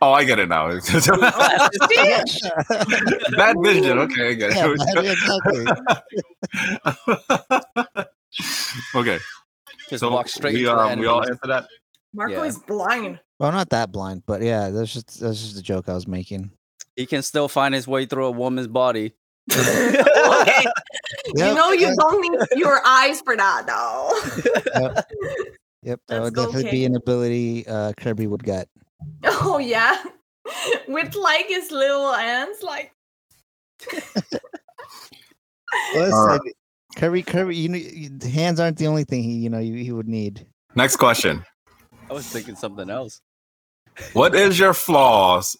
[0.00, 0.68] Oh, I get it now.
[3.36, 3.98] Bad vision.
[3.98, 4.80] Okay, I get Yeah, it.
[4.96, 5.64] exactly.
[8.94, 9.18] okay,
[9.90, 11.38] Just so walk straight we into um we all enemies.
[11.42, 11.66] answer that.
[12.12, 12.44] Marco Yeah.
[12.44, 13.20] is blind.
[13.38, 16.50] Well, not that blind, but yeah, that's just that's just a joke I was making.
[16.96, 19.12] He can still find his way through a woman's body.
[19.52, 20.64] okay,
[21.34, 24.10] you know you don't need your eyes for that, though.
[25.84, 26.70] Yep, yep that would definitely Kay.
[26.70, 28.68] be an ability uh, Kirby would get.
[29.24, 30.02] oh yeah,
[30.88, 32.90] with like his little hands, like.
[35.94, 36.40] Listen, Alright.
[36.96, 40.08] Kirby, Kirby, you know, hands aren't the only thing he, you know, you, he would
[40.08, 40.46] need.
[40.74, 41.44] Next question:
[42.08, 43.20] I was thinking something else.
[44.12, 45.56] What is your flaws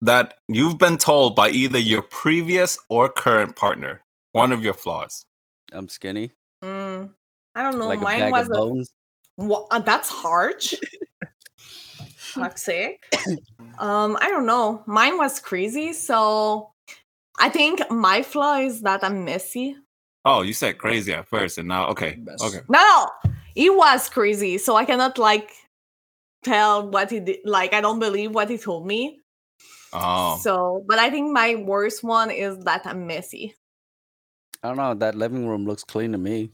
[0.00, 4.02] that you've been told by either your previous or current partner.
[4.32, 5.24] One of your flaws.
[5.72, 6.32] I'm skinny.
[6.62, 7.10] Mm,
[7.54, 7.88] I don't know.
[7.88, 8.92] like a Mine bag was of a, bones.
[9.38, 10.74] Uh, that's harsh.
[12.34, 13.02] Toxic.
[13.78, 14.82] Um, I don't know.
[14.86, 16.72] Mine was crazy, so
[17.38, 19.76] I think my flaw is that I'm messy.
[20.24, 22.42] Oh, you said crazy at first, and now okay, Best.
[22.44, 22.60] okay.
[22.68, 22.78] No,
[23.24, 25.50] no, he was crazy, so I cannot like
[26.44, 27.38] tell what he did.
[27.44, 29.20] Like, I don't believe what he told me.
[29.92, 33.54] Oh, So, but I think my worst one is that I'm messy.
[34.62, 34.92] I don't know.
[34.94, 36.50] That living room looks clean to me.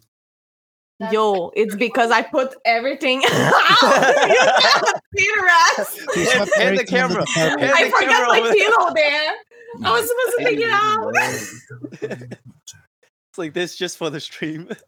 [1.00, 3.82] That's- Yo, it's because I put everything out.
[5.18, 5.96] Pinterest.
[6.14, 7.24] You swept the camera.
[7.34, 7.60] carpet.
[7.60, 8.54] And I the forgot camera my over there.
[8.54, 9.32] pillow there.
[9.84, 12.38] I was supposed to take it out.
[13.34, 14.68] It's like this just for the stream.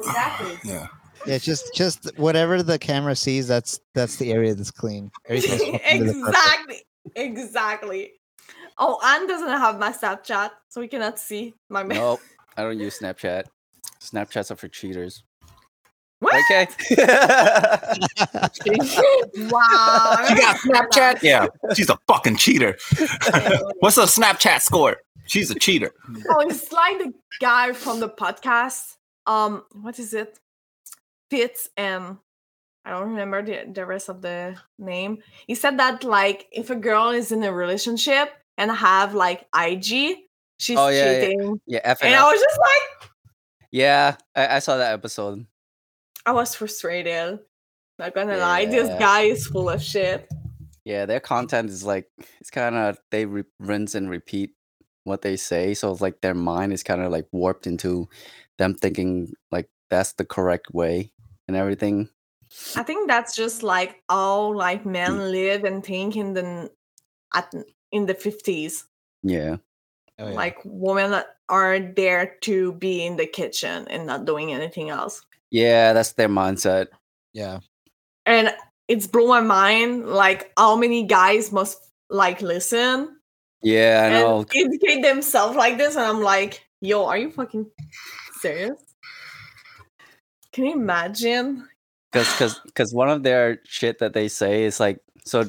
[0.00, 0.58] Exactly.
[0.64, 0.86] yeah.
[1.26, 5.10] Yeah, just just whatever the camera sees, that's that's the area that's clean.
[5.26, 6.36] Everything is swept under the carpet.
[6.36, 6.82] exactly.
[7.16, 8.12] Exactly.
[8.78, 11.98] Oh, Anne doesn't have my Snapchat, so we cannot see my man.
[11.98, 12.20] nope,
[12.56, 13.46] I don't use Snapchat.
[14.00, 15.24] Snapchats are for cheaters.
[16.20, 16.34] What?
[16.50, 16.66] Okay.
[19.50, 20.24] Wow.
[20.28, 21.22] She got Snapchat.
[21.22, 22.76] Yeah, she's a fucking cheater.
[23.80, 24.96] What's the Snapchat score?
[25.26, 25.92] She's a cheater.
[26.30, 28.96] Oh, it's like the guy from the podcast.
[29.26, 30.38] Um, what is it?
[31.30, 32.16] Fitz and
[32.84, 35.18] I don't remember the, the rest of the name.
[35.46, 40.16] He said that like if a girl is in a relationship and have like IG,
[40.58, 41.20] she's Oh, yeah, yeah.
[41.26, 41.60] cheating.
[41.66, 43.10] yeah, F And and I was just like,
[43.70, 45.46] Yeah, I, I saw that episode.
[46.28, 47.38] I was frustrated.
[47.98, 50.28] Not gonna lie, this guy is full of shit.
[50.84, 52.06] Yeah, their content is like
[52.38, 54.50] it's kind of they re- rinse and repeat
[55.04, 58.10] what they say, so it's like their mind is kind of like warped into
[58.58, 61.10] them thinking like that's the correct way
[61.48, 62.10] and everything.
[62.76, 64.92] I think that's just like all like Mm.
[64.92, 66.70] men live and think in the
[67.34, 67.54] at
[67.90, 68.84] in the fifties.
[69.22, 69.56] Yeah,
[70.18, 70.34] Oh, yeah.
[70.34, 75.24] Like women are there to be in the kitchen and not doing anything else.
[75.50, 76.86] Yeah, that's their mindset.
[77.32, 77.60] yeah.
[78.26, 78.54] And
[78.88, 81.78] it's blew my mind like how many guys must
[82.10, 83.16] like listen
[83.62, 84.38] Yeah, I know.
[84.40, 85.96] and educate themselves like this.
[85.96, 87.66] And I'm like, yo, are you fucking
[88.40, 88.78] serious?
[90.52, 91.66] Can you imagine?
[92.12, 95.44] because because because one of their shit that they say is like so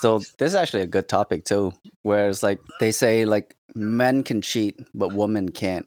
[0.00, 1.72] so this is actually a good topic too
[2.02, 5.86] where it's like they say like men can cheat but women can't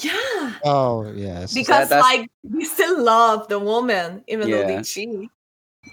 [0.00, 0.12] Yeah.
[0.64, 1.54] Oh yes.
[1.54, 4.82] Because that's- like we still love the woman even though they Yeah.
[4.82, 5.28] cheat.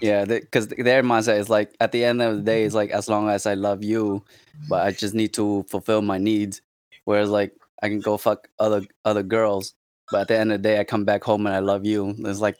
[0.00, 3.08] yeah because their mindset is like at the end of the day it's like as
[3.08, 4.22] long as i love you
[4.68, 6.62] but i just need to fulfill my needs
[7.06, 7.50] whereas like
[7.82, 9.74] i can go fuck other other girls
[10.12, 12.14] but at the end of the day i come back home and i love you
[12.20, 12.56] it's like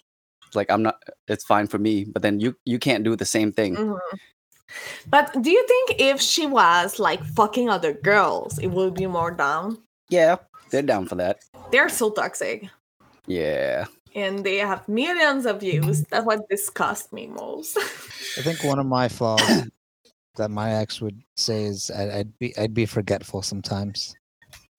[0.48, 0.98] it's like i'm not
[1.28, 3.98] it's fine for me but then you you can't do the same thing Mhm.
[5.08, 9.30] But do you think if she was like fucking other girls, it would be more
[9.30, 9.78] down?
[10.10, 10.36] yeah
[10.70, 11.38] they're down for that
[11.70, 12.68] They're so toxic
[13.26, 16.02] yeah and they have millions of views.
[16.04, 17.76] That's what disgusts me most.
[18.38, 19.68] I think one of my flaws
[20.36, 24.14] that my ex would say is I, I'd be I'd be forgetful sometimes.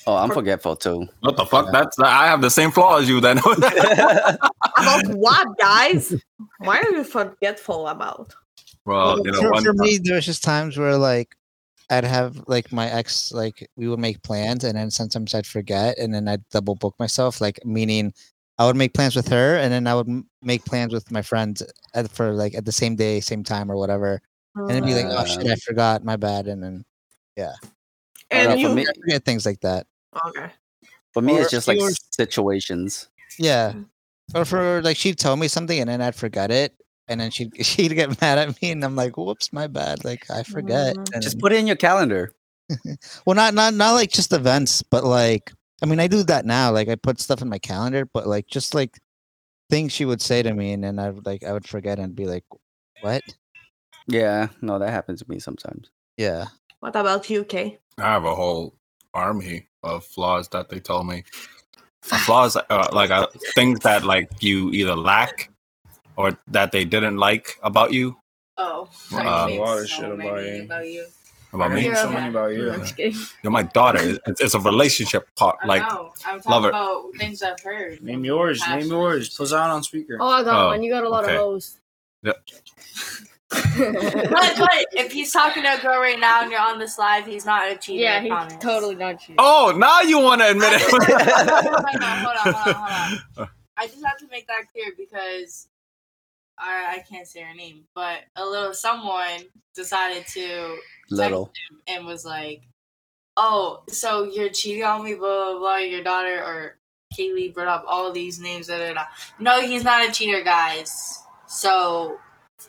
[0.08, 1.72] oh i'm For- forgetful too What the fuck?
[1.72, 3.38] That's I have the same flaw as you then.
[4.78, 6.14] about what, guys?
[6.60, 8.34] Why are you forgetful about?
[8.86, 11.36] well, you know, for, one for me, there's just times where like
[11.90, 15.98] I'd have like my ex like we would make plans and then sometimes I'd forget
[15.98, 18.14] and then I'd double book myself like meaning
[18.58, 21.22] I would make plans with her and then I would m- make plans with my
[21.22, 21.64] friends
[21.96, 24.22] at, for like at the same day, same time or whatever,
[24.56, 26.86] and then be like, oh shit, I forgot, my bad, and then
[27.36, 27.54] yeah.
[28.30, 29.88] And for you me- forget things like that.
[30.28, 30.48] okay.
[31.14, 33.08] For me, Or it's just like yours- situations.
[33.40, 33.72] Yeah.
[33.74, 33.86] Mm.
[34.36, 36.74] Or for like she'd tell me something and then I'd forget it.
[37.12, 40.04] And then she'd she'd get mad at me and I'm like, whoops, my bad.
[40.06, 40.96] Like I forget.
[40.96, 41.14] Mhm.
[41.14, 42.32] And Just put it in your calendar.
[43.26, 45.52] well not not not like just events, but like
[45.84, 46.72] I mean I do that now.
[46.72, 48.98] Like I put stuff in my calendar, but like just like
[49.70, 52.16] things she would say to me and then I would like I would forget and
[52.16, 52.46] be like,
[53.02, 53.22] What?
[54.08, 55.90] Yeah, no, that happens to me sometimes.
[56.18, 56.46] Yeah.
[56.80, 57.78] What about you, Kay?
[57.98, 58.74] I have a whole
[59.14, 61.24] army of flaws that they tell me.
[62.02, 65.51] Flaws, uh, like uh, things that like you either lack
[66.22, 68.18] or that they didn't like about you.
[68.58, 70.64] Oh, Uh, I a think lot of so shit about you.
[70.64, 71.08] About you.
[71.54, 72.16] About me, think so Yeah.
[72.16, 72.72] many about you.
[72.72, 73.20] I'm just kidding.
[73.44, 74.00] you're my daughter.
[74.28, 75.58] It's, it's a relationship part.
[75.62, 76.14] I Like, know.
[76.26, 76.70] I'm love talking her.
[76.70, 78.02] about things I've heard.
[78.04, 78.60] Name yours.
[78.60, 79.30] past Name yours.
[79.36, 80.18] Put on on speaker.
[80.22, 80.84] Oh, I got Oh, one.
[80.84, 81.36] You got a lot okay.
[81.36, 81.78] of hoes.
[84.30, 87.26] But, but if he's talking to a girl right now and you're on this live,
[87.26, 88.02] he's not a cheater.
[88.04, 88.56] yeah, he's promise.
[88.62, 89.36] totally not cheating.
[89.40, 90.74] oh, now you want to admit
[91.82, 92.24] hold on, it.
[92.24, 93.20] hold on, hold on, hold on.
[93.78, 95.68] I just have to make that clear because
[96.62, 99.42] I, I can't say her name, but a little someone
[99.76, 100.78] decided to
[101.10, 101.48] Little.
[101.48, 102.62] text him and was like,
[103.36, 106.78] "Oh, so you're cheating on me, blah blah blah." Your daughter or
[107.18, 108.68] Kaylee brought up all these names.
[108.68, 109.06] Da, da, da.
[109.40, 111.20] No, he's not a cheater, guys.
[111.48, 112.18] So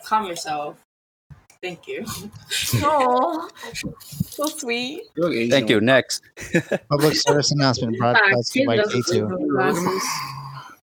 [0.05, 0.79] calm yourself.
[1.61, 2.05] Thank you.
[2.85, 3.49] Oh,
[4.25, 5.05] so sweet.
[5.15, 5.81] You look Asian Thank you.
[5.81, 6.23] Next.
[6.89, 10.01] Public service announcement broadcast by K2.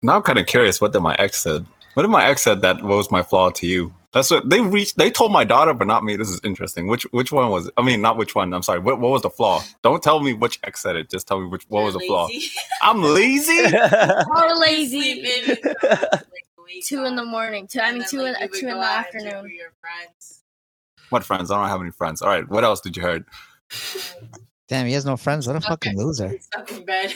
[0.01, 0.79] Now I'm kind of curious.
[0.79, 1.65] What did my ex said?
[1.99, 3.93] What did my ex said that was my flaw to you?
[4.13, 4.97] That's what they reached.
[4.97, 6.15] They told my daughter, but not me.
[6.15, 6.87] This is interesting.
[6.87, 7.67] Which which one was?
[7.67, 7.73] It?
[7.75, 8.53] I mean, not which one.
[8.53, 8.79] I'm sorry.
[8.79, 9.61] What what was the flaw?
[9.83, 11.09] Don't tell me which ex said it.
[11.09, 12.29] Just tell me which what was the flaw.
[12.81, 13.51] I'm lazy.
[13.73, 15.25] Oh, lazy.
[15.25, 15.57] Sleeping,
[16.85, 17.67] Two in the morning.
[17.67, 19.51] Two, I mean, then, two in, like, two in the out and drink afternoon.
[19.81, 20.43] friends.
[21.09, 21.51] what friends?
[21.51, 22.21] I don't have any friends.
[22.21, 22.47] All right.
[22.47, 23.25] What else did you heard?
[24.69, 25.47] Damn, he has no friends.
[25.47, 26.39] What a fucking loser.
[26.39, 27.13] Stuck in bed.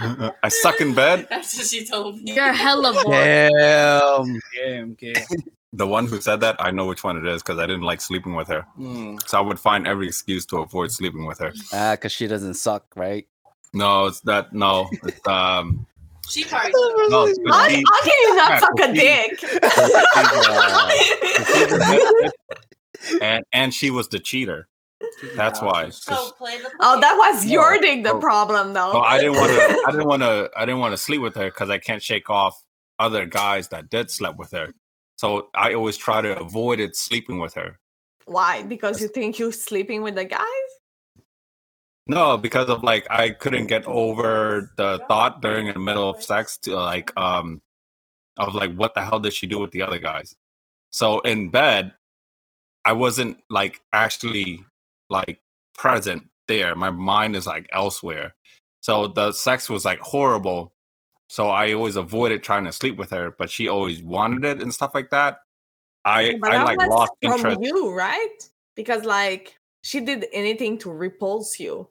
[0.00, 1.26] I suck in bed.
[1.30, 2.32] That's what she told me.
[2.34, 3.06] You're hella bored.
[3.14, 4.40] Damn.
[4.56, 5.14] Damn, okay.
[5.72, 8.00] The one who said that, I know which one it is because I didn't like
[8.00, 8.62] sleeping with her.
[8.74, 9.18] Hmm.
[9.28, 11.52] So I would find every excuse to avoid sleeping with her.
[11.72, 13.24] Ah, because she doesn't suck, right?
[13.72, 14.52] No, it's that.
[14.52, 15.86] No, it's um.
[16.28, 16.72] She probably.
[17.08, 19.44] No, it's 'cause How, she- how can you not suck a dick?
[23.22, 24.66] and and she was the cheater.
[25.34, 25.88] That's why.
[25.90, 26.32] So
[26.80, 27.52] oh, that was No.
[27.52, 28.20] your dick the Oh.
[28.20, 28.92] problem, though.
[28.92, 29.82] So I didn't want to.
[29.86, 30.50] I didn't want to.
[30.56, 32.62] I didn't want to sleep with her because I can't shake off
[32.98, 34.74] other guys that did slept with her.
[35.16, 37.78] So I always try to avoid it sleeping with her.
[38.26, 38.62] Why?
[38.62, 40.70] Because you think you're sleeping with the guys?
[42.06, 46.58] No, because of like I couldn't get over the thought during the middle of sex
[46.58, 47.60] to like um
[48.36, 50.34] of like what the hell did she do with the other guys?
[50.90, 51.92] So in bed,
[52.84, 54.64] I wasn't like actually
[55.10, 55.40] like
[55.74, 56.74] present there.
[56.74, 58.34] My mind is like elsewhere.
[58.80, 60.72] So the sex was like horrible.
[61.28, 64.72] So I always avoided trying to sleep with her, but she always wanted it and
[64.72, 65.38] stuff like that.
[66.04, 67.60] I But I that like lost from interest.
[67.62, 68.38] you, right?
[68.74, 71.88] Because like she did anything to repulse you.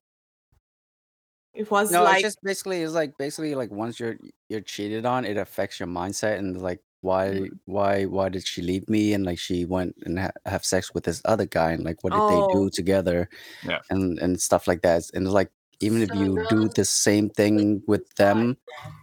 [1.54, 4.18] It was No, like it's just basically it's like basically like once you're
[4.50, 8.88] you're cheated on, it affects your mindset and like why why why did she leave
[8.90, 12.04] me and like she went and ha- have sex with this other guy and like
[12.04, 12.54] what did they Oh.
[12.54, 13.30] do together
[13.64, 13.80] Yeah.
[13.90, 18.04] and and stuff like that and like even if you do the same thing with
[18.16, 18.58] them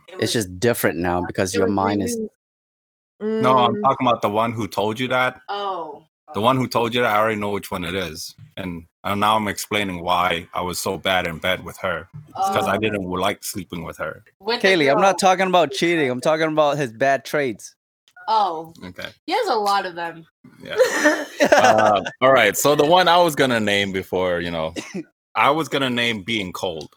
[0.09, 3.83] It it's was- just different now because your was mind is really- No, I'm Mm,
[3.83, 5.41] talking about the one who told you that.
[5.49, 6.05] Oh.
[6.35, 8.35] The one who told you that, I already know which one it is.
[8.59, 12.09] And, and now I'm explaining why I was so bad in bed with her.
[12.27, 12.79] Because I Oh.
[12.79, 14.23] didn't like sleeping with her.
[14.41, 16.11] With Kaylee, I'm not talking about cheating.
[16.11, 17.75] I'm talking about his bad traits.
[18.29, 19.09] Oh, Okay.
[19.27, 20.27] he has a lot of them.
[20.63, 20.77] Yeah.
[21.53, 22.57] Uh, all right.
[22.57, 24.75] So the one I was going to name before, you know,
[25.35, 26.89] I was going to name being cold.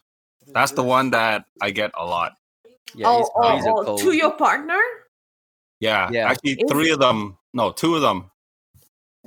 [0.47, 2.33] That's the one that I get a lot.
[2.95, 4.79] Yeah, oh, oh, oh, to your partner?
[5.79, 6.09] Yeah.
[6.11, 6.29] Yeah.
[6.31, 8.31] Actually, Is- three of them, no, two of them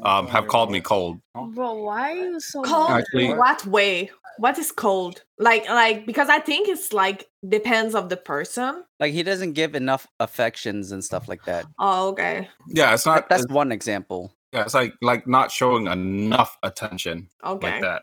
[0.03, 1.21] um, have called me cold.
[1.35, 4.11] Bro, why are you so Cold Actually- what way?
[4.39, 5.23] What is cold?
[5.39, 8.85] Like like because I think it's like depends of the person.
[9.01, 11.67] like he doesn't give enough affections and stuff like that.
[11.79, 12.49] Oh, okay.
[12.69, 12.95] Yeah.
[12.95, 14.33] It's not, that's it's, one example.
[14.53, 17.29] yeah, it's like, like not showing enough attention.
[17.45, 17.73] Okay.
[17.73, 18.03] like that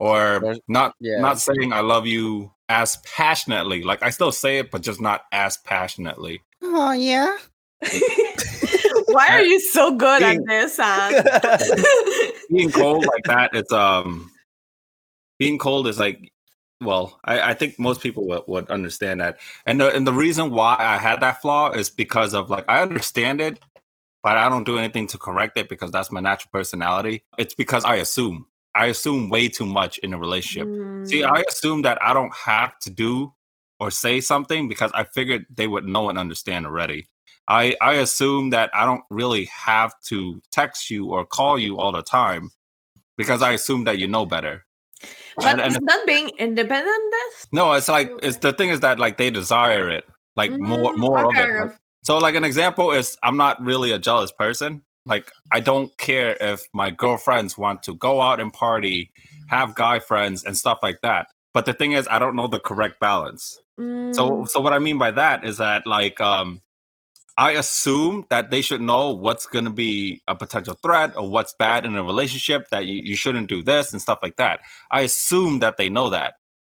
[0.00, 1.20] or There's- not yeah.
[1.20, 5.24] not saying i love you as passionately like i still say it but just not
[5.30, 7.36] as passionately Oh yeah.
[9.06, 11.24] Why are you so good at this, Anne?
[12.50, 14.30] being cold like that it's um
[15.40, 16.32] being cold is like
[16.82, 19.38] well i, I think most people would, would understand that.
[19.66, 22.82] And the, and the reason why i had that flaw is because of like i
[22.82, 23.60] understand it
[24.22, 27.24] but i don't do anything to correct it because that's my natural personality.
[27.38, 28.46] It's because i assume.
[28.74, 30.70] I assume way too much in a relationship.
[31.04, 33.34] See, Mm, I assume that I don't have to do
[33.80, 37.08] or say something because I figured they would know and understand already.
[37.48, 41.92] I I assume that I don't really have to text you or call you all
[41.92, 42.50] the time
[43.16, 44.66] because I assume that you know better.
[45.36, 47.14] But and- and- is that being independent?
[47.52, 50.04] No, it's like it's the thing is that like they desire it,
[50.36, 51.48] like more Mm, more of it.
[51.60, 54.82] Like, so like an example is I'm not really a jealous person.
[55.06, 59.10] Like I don't care if my girlfriends want to go out and party,
[59.48, 61.26] have guy friends and stuff like that.
[61.52, 63.58] But the thing is I don't know the correct balance.
[64.12, 66.60] So Mm, so what I mean by that is that like um
[67.36, 71.54] I assume that they should know what's going to be a potential threat or what's
[71.54, 74.60] bad in a relationship that you, you shouldn't do this and stuff like that.
[74.90, 76.34] I assume that they know that.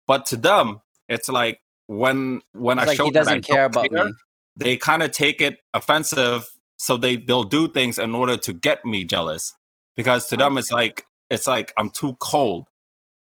[0.07, 3.39] But to them, it's like when when It's I like show he them that I
[3.39, 4.13] doesn't care about care, me.
[4.55, 8.86] they kind of take it offensive so they they'll do things in order to get
[8.86, 9.53] me jealous
[9.95, 12.67] because to them it's like it's like I'm too cold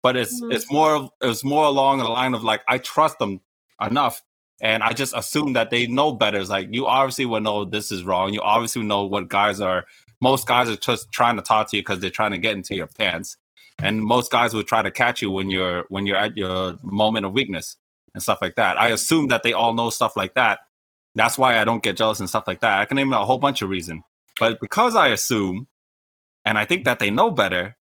[0.03, 0.53] but it's Mhm.
[0.53, 3.41] it's more it's more along the line of like I trust them
[3.81, 4.23] enough
[4.61, 6.39] and I just assume that they know better.
[6.39, 8.33] It's like you obviously will know this is wrong.
[8.33, 9.87] You obviously know what guys are.
[10.21, 12.75] Most guys are just trying to talk to you because they're trying to get into
[12.75, 13.37] your pants,
[13.79, 17.27] and most guys will try to catch you when you're when you're at your moment
[17.27, 17.77] of weakness
[18.15, 18.81] and stuff like that.
[18.81, 20.61] I assume that they all know stuff like that.
[21.15, 22.81] That's why I don't get jealous and stuff like that.
[22.81, 24.03] I can name a whole bunch of reasons,
[24.41, 25.67] but because I assume,
[26.45, 27.77] and I think that they know better,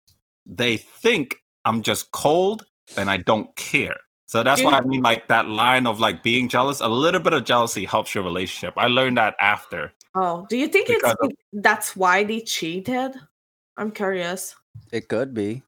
[0.45, 2.65] they think I'm just cold
[2.97, 3.97] and I don't care.
[4.31, 6.79] So that's why I mean, like that line of like being jealous.
[6.79, 8.73] A little bit of jealousy helps your relationship.
[8.77, 9.91] I learned that after.
[10.15, 13.11] Oh, do you think Because it's that's why they cheated?
[13.75, 14.55] I'm curious.
[14.93, 15.63] It could be.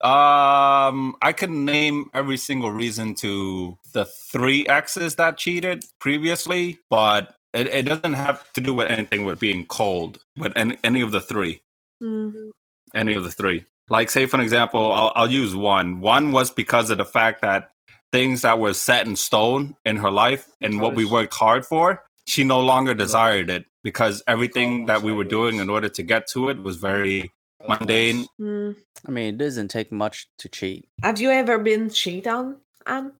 [0.00, 7.36] Um, I can name every single reason to the three exes that cheated previously, but
[7.52, 11.12] it, it doesn't have to do with anything with being cold with any, any of
[11.12, 11.62] the three.
[12.02, 12.50] Mm.
[12.96, 13.64] any of the three.
[13.88, 16.00] Like, say for an example, I'll, I'll use one.
[16.00, 17.70] One was because of the fact that
[18.12, 22.02] things that were set in stone in her life and what we worked hard for,
[22.26, 26.26] she no longer desired it because everything that we were doing in order to get
[26.28, 27.32] to it was very
[27.68, 28.26] mundane.
[28.40, 28.76] Mm.
[29.06, 30.88] I mean, it doesn't take much to cheat.
[31.02, 32.56] Have you ever been cheated on?
[32.86, 33.12] Anne?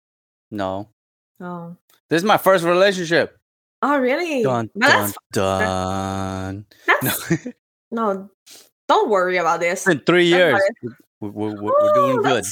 [0.51, 0.89] No.
[1.41, 1.77] Oh.
[2.09, 3.37] This is my first relationship.
[3.83, 4.43] Oh, really?
[4.43, 6.67] Dun But dun that's, dun.
[6.87, 7.49] that's
[7.91, 8.31] no.
[8.89, 9.87] Don't worry about this.
[9.87, 10.61] In three years,
[11.21, 12.45] we're, we're, we're, doing good.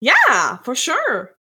[0.00, 1.34] Yeah, for sure.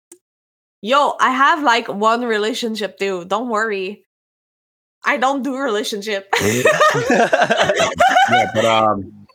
[0.81, 3.25] Yo, I have like one relationship too.
[3.25, 4.03] Don't worry.
[5.03, 6.27] I don't do relationship.
[6.41, 6.63] yeah,
[8.53, 9.27] but um,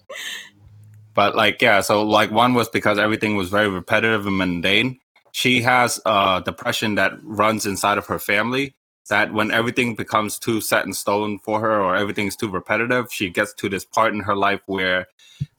[1.15, 4.99] but like yeah, so like one was because everything was very repetitive and mundane.
[5.33, 8.75] She has uh depression that runs inside of her family.
[9.13, 13.29] That when everything becomes too set in stone for her, or everything's too repetitive, she
[13.29, 15.07] gets to this part in her life where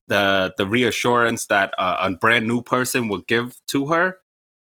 [0.08, 4.18] the the reassurance that uh, a brand new person will give to her,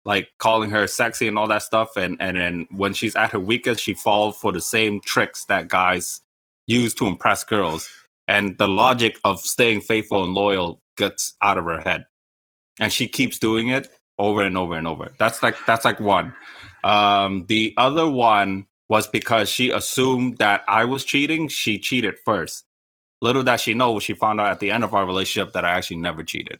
[0.06, 3.42] like calling her sexy and all that stuff, and and then when she's at her
[3.42, 6.22] weakest, she falls for the same tricks that guys
[6.66, 7.90] use to impress girls.
[8.30, 12.06] And the logic of staying faithful and loyal gets out of her head.
[12.80, 15.12] And she keeps doing it over and over and over.
[15.20, 16.34] That's like that's like one.
[16.86, 22.66] Um the other one was because she assumed that i was cheating she cheated first
[23.22, 25.72] little that she know she found out at the end of our relationship that i
[25.72, 26.60] actually never cheated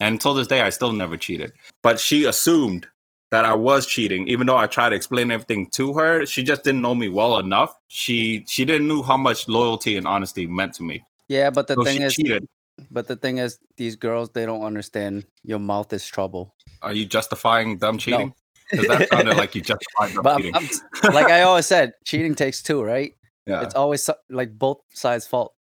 [0.00, 1.52] and until this day i still never cheated
[1.82, 2.86] but she assumed
[3.30, 6.26] that I was cheating, even though I tried to explain everything to her.
[6.26, 7.74] She just didn't know me well enough.
[7.88, 11.04] She she didn't know how much loyalty and honesty meant to me.
[11.28, 12.46] Yeah, but the So thing is, cheated.
[12.90, 15.26] but the thing is, these girls they don't understand.
[15.44, 16.54] Your mouth is trouble.
[16.82, 18.34] Are you justifying them cheating?
[18.70, 22.34] Because that sounded like you justified them But I'm- I'm- like I always said, cheating
[22.34, 23.12] takes two, right?
[23.46, 23.62] yeah.
[23.62, 25.54] It's always like both sides' fault.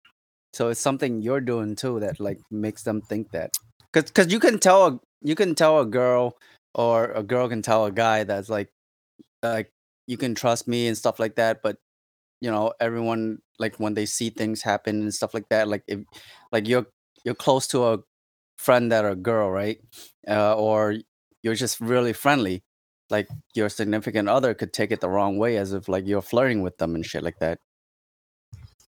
[0.52, 3.50] So it's something you're doing too that like makes them think that.
[3.92, 6.36] Cause, cause you can tell a you can tell a girl
[6.74, 8.68] or a girl can tell a guy that's like
[9.42, 9.70] like
[10.06, 11.60] you can trust me and stuff like that.
[11.62, 11.76] But
[12.40, 15.68] you know everyone like when they see things happen and stuff like that.
[15.68, 16.00] Like if
[16.52, 16.86] like you're
[17.24, 17.98] you're close to a
[18.58, 19.78] friend that a girl, right?
[20.28, 20.96] Uh, or
[21.42, 22.62] you're just really friendly.
[23.10, 26.62] Like your significant other could take it the wrong way, as if like you're flirting
[26.62, 27.58] with them and shit like that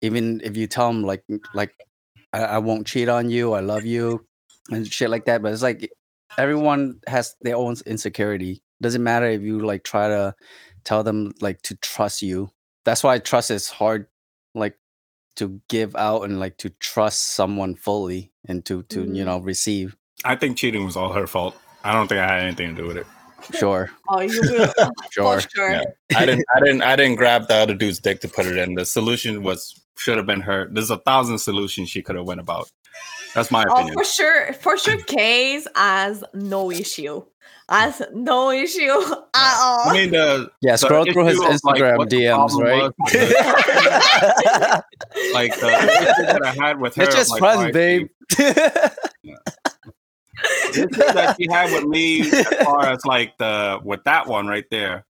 [0.02, 1.76] even if you tell them like like
[2.34, 4.26] I, I won't cheat on you, I love you,
[4.72, 5.42] and shit like that.
[5.42, 5.92] But it's like
[6.38, 8.62] everyone has their own insecurity.
[8.82, 10.36] Doesn't matter if you like try to
[10.84, 12.50] tell them like to trust you.
[12.86, 14.08] That's why trust is hard,
[14.56, 14.78] like
[15.36, 19.26] to give out and like to trust someone fully and to to you Mm.
[19.26, 19.98] know receive.
[20.24, 21.56] I think cheating was all her fault.
[21.84, 23.08] I don't think I had anything to do with it.
[23.58, 24.72] Sure, oh, you will.
[24.78, 25.42] oh, sure.
[25.42, 25.72] For sure.
[25.72, 25.84] Yeah.
[26.16, 28.76] I didn't I didn't I didn't grab the other dude's dick to put it in.
[28.76, 30.68] The solution was should have been her.
[30.72, 32.70] There's a thousand solutions she could have went about.
[33.36, 33.78] That's my opinion.
[33.78, 33.98] Oh, opinion.
[33.98, 34.54] for sure.
[34.54, 37.24] For sure, Case has no issue.
[37.70, 39.90] Has no issue at all.
[39.90, 42.92] I mean the Yeah, the scroll through his issue of, like, Instagram DMs, right?
[42.98, 43.14] was,
[45.34, 47.04] like the issue that I had with her.
[47.04, 48.08] it's just like, friends, why she- babe.
[48.38, 49.36] the issue
[51.14, 55.06] that she had with me as far as like the with that one right there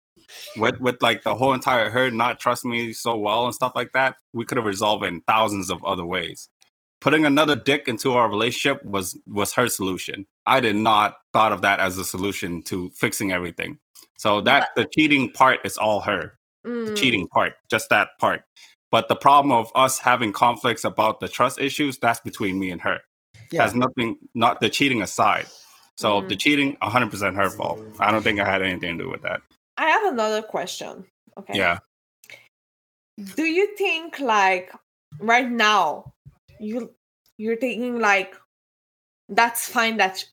[0.56, 3.92] with with like the whole entire her not trust me so well and stuff like
[3.92, 6.48] that we could have resolved in thousands of other ways.
[7.00, 10.26] Putting another dick into our relationship was was her solution.
[10.46, 13.78] I did not thought of that as a solution to fixing everything.
[14.18, 16.38] So that the cheating part is all her
[16.84, 18.42] the Mm, cheating part just that part.
[18.90, 22.80] But the problem of us having conflicts about the trust issues that's between me and
[22.82, 23.00] her
[23.51, 23.62] Yeah.
[23.62, 25.46] has nothing not the cheating aside
[25.96, 26.28] so Mhm.
[26.28, 29.40] the cheating 100% her fault i don't think i had anything to do with that
[29.78, 31.07] I have another question.
[31.38, 31.57] Okay.
[31.57, 31.78] yeah
[33.36, 34.72] Do you think like
[35.20, 36.12] right now
[36.61, 36.94] you
[37.36, 38.34] you're thinking like
[39.28, 40.24] that's fine that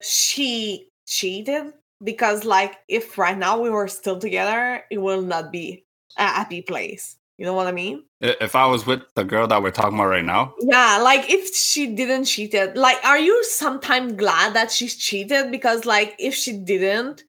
[0.00, 1.72] she cheated,
[2.02, 5.84] because like if right now we were still together, it will not be
[6.18, 7.16] a happy place.
[7.38, 8.04] You know what I mean?
[8.20, 11.54] If I was with the girl that we're talking about right now, Yeah, like if
[11.54, 15.50] she didn't cheated, like are you sometimes glad that she's cheated?
[15.50, 17.24] Because like if she didn't,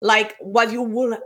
[0.00, 1.18] like what you will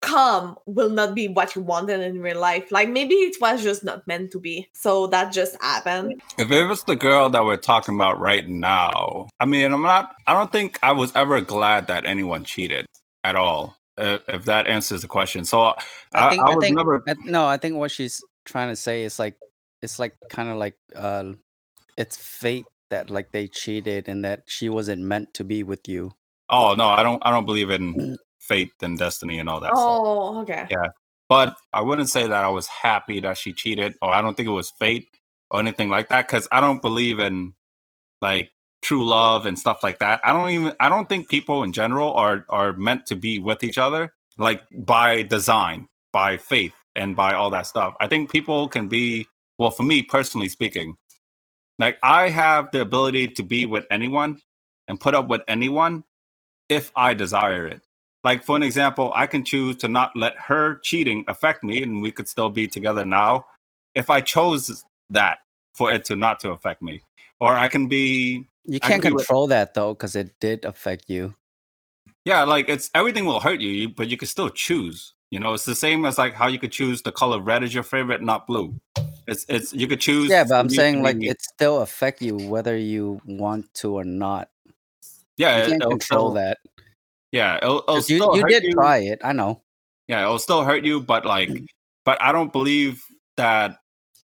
[0.00, 2.72] come will not be what you wanted in real life.
[2.72, 4.68] Like maybe it was just not meant to be.
[4.72, 6.22] So that just happened.
[6.38, 10.14] if it was the girl that we're talking about right now, I mean, I'm not.
[10.26, 12.86] I don't think I was ever glad that anyone cheated
[13.24, 13.76] at all.
[14.00, 15.74] Uh, if that answers the question, so I,
[16.14, 17.04] I, think, I was think never.
[17.06, 19.36] I- no, I think what she's trying to say is like
[19.82, 21.32] it's like kind of like uh
[21.96, 26.12] it's fate that like they cheated and that she wasn't meant to be with you.
[26.48, 27.22] Oh no, I don't.
[27.24, 29.68] I don't believe in fate and destiny and all that.
[29.68, 29.78] stuff.
[29.78, 30.66] Oh, okay.
[30.70, 30.86] Yeah.
[31.28, 34.48] But I wouldn't say that I was happy that she cheated, or I don't think
[34.48, 35.06] it was fate
[35.50, 37.54] or anything like that, because I don't believe in
[38.20, 38.50] like
[38.82, 40.20] true love and stuff like that.
[40.24, 40.74] I don't even.
[40.80, 44.62] I don't think people in general are are meant to be with each other like
[44.72, 47.94] by design, by faith, and by all that stuff.
[48.00, 49.26] I think people can be.
[49.58, 50.96] Well, for me personally speaking,
[51.78, 54.40] like I have the ability to be with anyone
[54.88, 56.04] and put up with anyone
[56.68, 57.82] if I desire it
[58.24, 62.02] like for an example i can choose to not let her cheating affect me and
[62.02, 63.44] we could still be together now
[63.94, 65.38] if i chose that
[65.74, 67.02] for it to not to affect me
[67.40, 71.34] or i can be You can't with- control that though because it did affect you.
[72.24, 75.64] yeah like it's everything will hurt you but you can still choose you know it's
[75.64, 78.46] the same as like how you could choose the color red is your favorite not
[78.46, 78.74] blue
[79.26, 82.76] it's it's you could choose Yeah, but I'm saying like it still affect you whether
[82.76, 84.50] you want to or not.
[85.36, 86.58] yeah You can't control still- that.
[87.32, 88.72] yeah it'll, it'll You, still you did you.
[88.72, 89.20] try it.
[89.22, 89.62] I know.
[90.08, 91.50] yeah it'll still hurt you but like
[92.04, 93.04] but i don't believe
[93.36, 93.78] that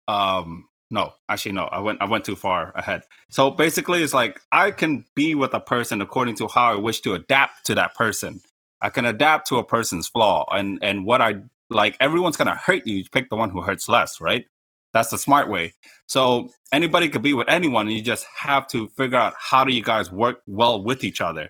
[0.08, 3.02] um no actually no i went i went too far ahead.
[3.30, 7.02] So basically it's like i can be with a person according to how i wish
[7.02, 8.42] to adapt to that person.
[8.80, 11.36] I can adapt to a person's flaw and and what i
[11.70, 14.46] like everyone's gonna hurt you you pick the one who hurts less right?
[14.94, 15.74] That's the smart way.
[16.06, 19.74] So anybody could be with anyone and you just have to figure out how do
[19.74, 21.50] you guys work well with each other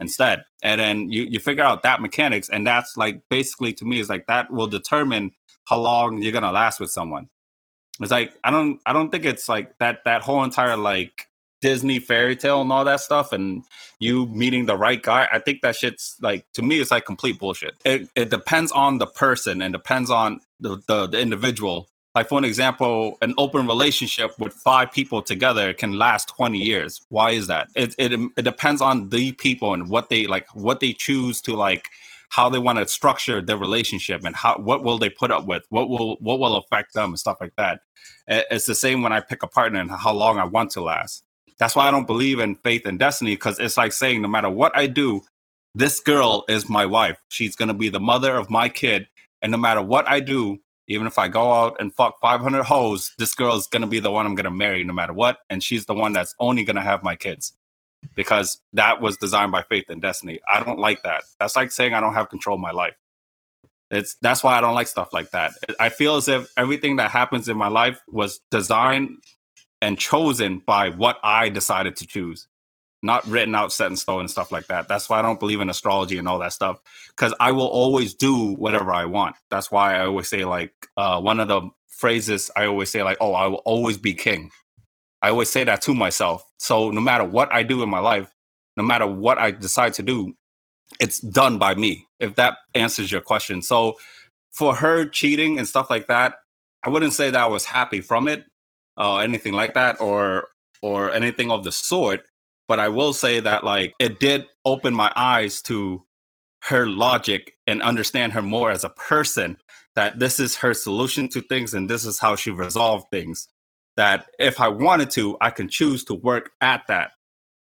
[0.00, 0.42] instead.
[0.64, 4.08] And then you, you figure out that mechanics and that's like basically to me is
[4.08, 5.30] like that will determine
[5.66, 7.28] how long you're gonna last with someone
[8.00, 11.26] it's like i don't i don't think it's like that that whole entire like
[11.60, 13.62] disney fairy tale and all that stuff and
[13.98, 17.38] you meeting the right guy i think that shit's like to me it's like complete
[17.40, 17.74] bullshit.
[17.84, 21.88] It, it depends on the person and depends on the, the the individual.
[22.14, 27.00] Like for an example an open relationship with five people together can last 20 years.
[27.08, 27.68] Why is that?
[27.74, 31.54] It, it it depends on the people and what they like what they choose to
[31.54, 31.88] like
[32.30, 35.64] how they want to structure their relationship and how what will they put up with?
[35.68, 37.80] What will what will affect them and stuff like that.
[38.26, 41.24] It's the same when i pick a partner and how long i want to last.
[41.58, 44.48] That's why i don't believe in faith and destiny because it's like saying no matter
[44.48, 45.22] what i do
[45.74, 47.18] this girl is my wife.
[47.28, 49.06] She's going to be the mother of my kid
[49.42, 53.12] and no matter what i do even if I go out and fuck 500 hoes,
[53.16, 55.38] this girl is going to be the one I'm going to marry no matter what.
[55.48, 57.52] And she's the one that's only going to have my kids
[58.16, 60.40] because that was designed by faith and destiny.
[60.52, 61.24] I don't like that.
[61.40, 62.94] That's like saying I don't have control of my life.
[63.90, 65.52] It's that's why I don't like stuff like that.
[65.80, 69.18] I feel as if everything that happens in my life was designed
[69.82, 72.48] and chosen by what I decided to choose,
[73.02, 74.88] not written out, set in stone, and stuff like that.
[74.88, 76.80] That's why I don't believe in astrology and all that stuff
[77.10, 79.36] because I will always do whatever I want.
[79.50, 83.18] That's why I always say like uh, one of the phrases I always say like,
[83.20, 84.50] "Oh, I will always be king."
[85.22, 86.44] I always say that to myself.
[86.58, 88.32] So no matter what I do in my life,
[88.76, 90.34] no matter what I decide to do,
[91.00, 92.06] it's done by me.
[92.20, 93.62] If that answers your question.
[93.62, 93.96] So
[94.52, 96.36] for her cheating and stuff like that,
[96.84, 98.44] I wouldn't say that I was happy from it,
[98.96, 100.48] uh, anything like that, or
[100.82, 102.22] or anything of the sort.
[102.68, 106.04] But I will say that like it did open my eyes to
[106.64, 109.58] her logic and understand her more as a person
[109.96, 113.48] that this is her solution to things and this is how she resolved things
[114.00, 117.10] that if i wanted to i can choose to work at that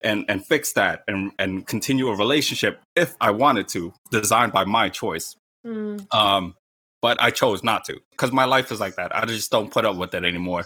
[0.02, 4.64] and and fix that and and continue a relationship if i wanted to designed by
[4.64, 5.36] my choice.
[5.68, 6.06] Mm.
[6.16, 6.56] um
[7.02, 9.14] but i chose not to because my life is like that.
[9.14, 10.64] I just don't put up with it anymore.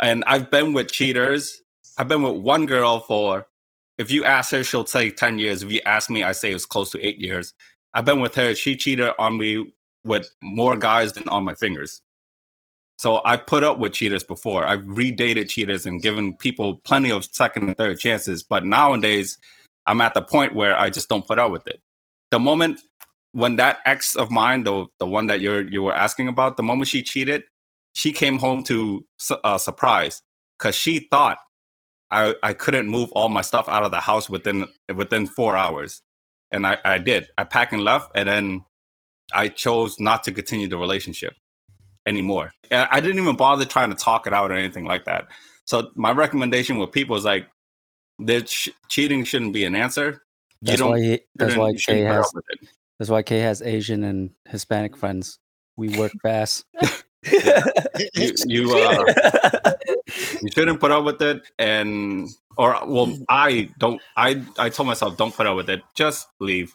[0.00, 1.60] And i've been with cheaters.
[1.98, 3.46] I've been with one girl for
[3.98, 5.62] if you ask her she'll say 10 years.
[5.62, 7.52] If you ask me i say it's close to eight years.
[7.92, 8.54] I've been with her.
[8.54, 9.74] She cheated on me
[10.04, 12.00] with more guys than on my fingers
[12.98, 17.24] so i put up with cheaters before i've redated cheaters and given people plenty of
[17.24, 19.38] second and third chances but nowadays
[19.86, 21.80] i'm at the point where i just don't put up with it
[22.30, 22.80] the moment
[23.32, 26.62] when that ex of mine, the the one that you're you were asking about, the
[26.62, 27.44] moment she cheated,
[27.92, 30.22] she came home to a uh, surprise
[30.58, 31.38] because she thought
[32.10, 36.02] I I couldn't move all my stuff out of the house within within four hours.
[36.50, 37.28] and I, I did.
[37.36, 38.64] I packed and left, and then
[39.32, 41.34] I chose not to continue the relationship
[42.08, 42.52] anymore.
[42.72, 45.28] I didn't even bother trying to talk it out or anything like that.
[45.64, 47.46] So my recommendation with people is like,
[48.18, 50.22] that sh- cheating shouldn't be an answer.
[50.60, 50.90] You That's don't.
[50.90, 52.32] why he, that's why Kay has
[52.98, 55.38] that's why Kay has Asian and Hispanic friends.
[55.76, 56.64] We work fast.
[57.24, 59.04] You, you uh,
[60.42, 65.16] you shouldn't put up with it and or well i don't i i told myself
[65.16, 66.72] don't put up with it just leave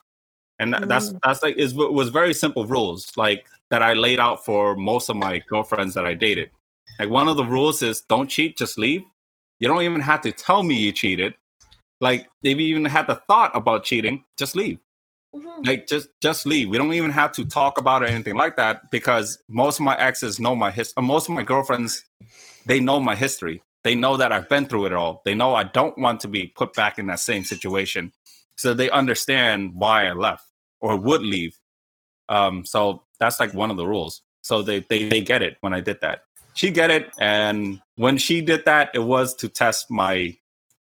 [0.60, 4.76] and that's that's like it was very simple rules like that i laid out for
[4.76, 6.50] most of my girlfriends that i dated.
[7.00, 9.02] Like one of the rules is don't cheat just leave.
[9.60, 11.34] You don't even have to tell me you cheated.
[12.00, 14.78] Like if you even had the thought about cheating just leave.
[15.36, 15.66] Mhm.
[15.66, 16.70] like just just leave.
[16.70, 19.86] We don't even have to talk about it or anything like that because most of
[19.86, 21.02] my exes know my history.
[21.04, 22.06] most of my girlfriends
[22.68, 23.64] they know my history.
[23.84, 25.14] They know that i've been through it all.
[25.26, 28.12] They know i don't want to be put back in that same situation.
[28.64, 30.46] So they understand why i left
[30.86, 31.58] or would leave.
[32.30, 32.82] Um so
[33.24, 34.22] that's like one of the rules.
[34.42, 36.24] So they they, they get it when i did that.
[36.56, 40.36] She get it and when she did that it was to test my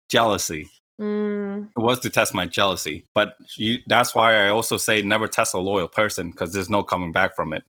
[0.09, 0.69] jealousy.
[0.99, 5.27] Mm, it was to test my jealousy but you, that's why i also say never
[5.27, 7.63] test a loyal person because there's no coming back from it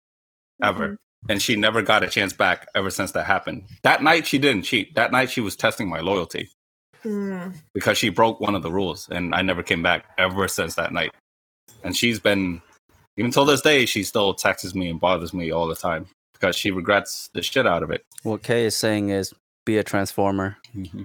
[0.63, 0.89] ever.
[0.89, 0.97] Mhm.
[1.31, 3.65] and she never got a chance back ever since that happened.
[3.85, 4.95] That night she didn't cheat.
[4.97, 6.49] That night she was testing my loyalty.
[7.05, 7.55] Mm.
[7.75, 10.93] because she broke one of the rules and i never came back ever since that
[10.93, 11.13] night.
[11.85, 12.61] And she's been
[13.17, 16.57] even till this day she still texts me and bothers me all the time because
[16.57, 18.05] she regrets the shit out of it.
[18.23, 19.33] What Kay is saying is
[19.65, 20.57] be a transformer.
[20.77, 21.05] Mm-hmm.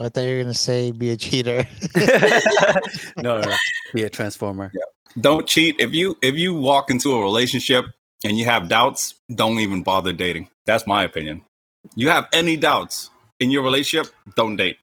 [0.00, 1.66] I thought you were gonna say be a cheater.
[3.16, 3.54] no, no,
[3.92, 4.72] be a transformer.
[5.20, 5.76] don't cheat.
[5.80, 7.86] If you if you walk into a relationship
[8.24, 10.48] and you have doubts don't even bother dating.
[10.66, 11.42] That's my opinion.
[11.94, 14.78] You have any doubts in your relationship don't date.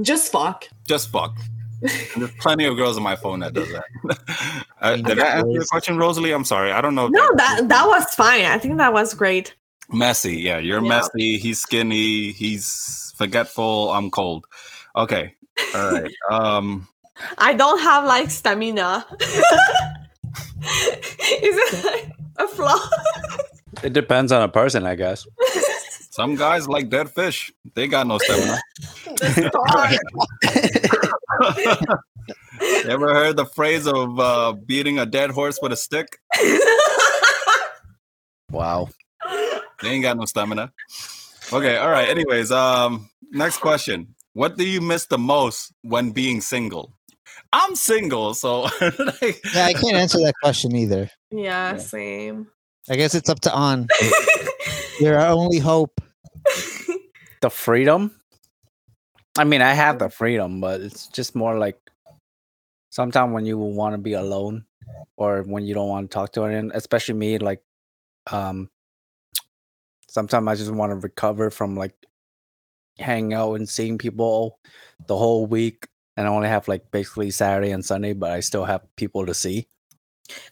[0.00, 0.68] Just fuck.
[0.86, 1.36] just fuck.
[1.36, 1.51] And
[2.16, 3.84] there's plenty of girls on my phone that does that
[4.80, 5.14] uh, did Okay.
[5.16, 8.44] that answer your question rosalie i'm sorry i don't know No, that that was fine.
[8.46, 9.54] I think that was great.
[9.90, 10.88] messy yeah you're Yeah.
[10.88, 14.46] messy he's skinny he's forgetful i'm cold
[14.96, 15.34] okay
[15.74, 16.86] all right um
[17.38, 19.04] I don't have like stamina.
[21.42, 22.78] Is it like a flaw?
[23.82, 25.26] It depends on a person, I guess.
[26.10, 28.58] some guys like dead fish they got no stamina
[29.18, 29.92] The star.
[29.92, 29.98] You
[32.88, 36.18] ever heard the phrase of uh, beating a dead horse with a stick?
[38.52, 38.90] Wow.
[39.82, 40.72] They ain't got no stamina.
[41.52, 42.08] Okay, all right.
[42.08, 44.14] Anyways, um, next question.
[44.34, 46.92] What do you miss the most when being single?
[47.52, 51.10] I'm single, so like, yeah, I can't answer that question either.
[51.30, 52.46] yeah, same.
[52.88, 53.88] I guess it's up to On.
[55.00, 56.00] You're our only hope.
[57.40, 58.14] The freedom.
[59.38, 61.78] I mean, I have the freedom, but it's just more like
[62.90, 64.66] sometimes when you want to be alone
[65.16, 67.62] or when you don't want to talk to anyone, especially me, like
[68.30, 68.68] um
[70.08, 71.94] sometimes I just want to recover from like
[72.98, 74.58] hanging out and seeing people
[75.06, 78.64] the whole week and I only have like basically Saturday and Sunday, but I still
[78.64, 79.66] have people to see.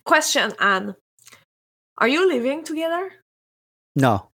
[0.04, 0.96] Question, Anne.
[1.98, 3.12] Are you living together?
[3.94, 4.30] No.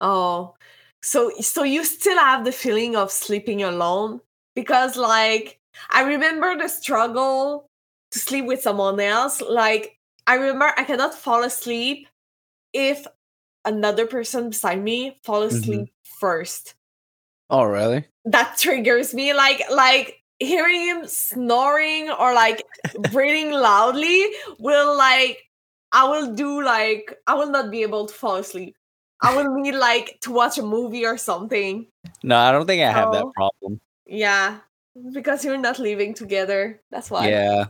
[0.00, 0.54] Oh,
[1.06, 4.20] so so you still have the feeling of sleeping alone?
[4.56, 7.70] Because like I remember the struggle
[8.10, 9.40] to sleep with someone else.
[9.40, 12.08] Like I remember I cannot fall asleep
[12.72, 13.06] if
[13.64, 15.56] another person beside me fall mm-hmm.
[15.56, 15.88] asleep
[16.18, 16.74] first.
[17.50, 18.04] Oh, really?
[18.24, 19.32] That triggers me.
[19.32, 22.64] Like like hearing him snoring or like
[23.12, 24.26] breathing loudly
[24.58, 25.38] will like
[25.92, 28.74] I will do like I will not be able to fall asleep.
[29.22, 31.86] I would need like to watch a movie or something.
[32.22, 33.32] No, I don't think I have that Oh.
[33.34, 33.80] problem.
[34.06, 34.58] Yeah.
[35.12, 36.80] Because you're not living together.
[36.90, 37.28] That's why.
[37.28, 37.64] Yeah.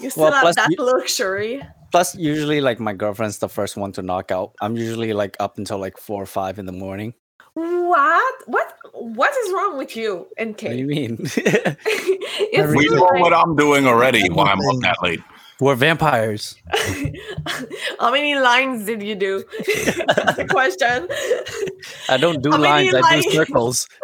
[0.00, 1.62] You still Well, have that you- luxury.
[1.92, 4.52] Plus, usually, like my girlfriend's the first one to knock out.
[4.60, 7.14] I'm usually like up until like four or five in the morning.
[7.54, 8.34] What?
[8.46, 11.16] What what is wrong with you and What do you mean?
[12.52, 14.28] It's we know like- what I'm doing already.
[14.28, 15.20] Why I'm up that late?
[15.60, 16.54] We're vampires.
[17.98, 19.42] How many lines did you do?
[19.58, 21.08] That's the question.
[22.10, 22.94] I don't do How lines.
[22.94, 23.88] I lines- do circles.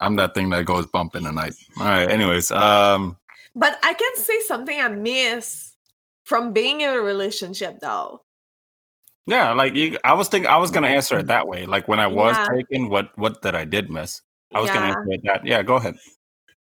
[0.00, 1.54] I'm that thing that goes bump in the night.
[1.78, 2.10] All right.
[2.10, 3.16] Anyways, um,
[3.54, 5.74] but I can say something I miss
[6.24, 8.22] from being in a relationship though.
[9.26, 11.66] yeah, like you, I was thinking, I was gonna answer it that way.
[11.66, 12.46] Like when I was Yeah.
[12.54, 14.22] taken, what what that I did miss?
[14.54, 14.94] I was gonna Yeah.
[14.96, 15.46] answer it that.
[15.46, 15.96] Yeah, go ahead.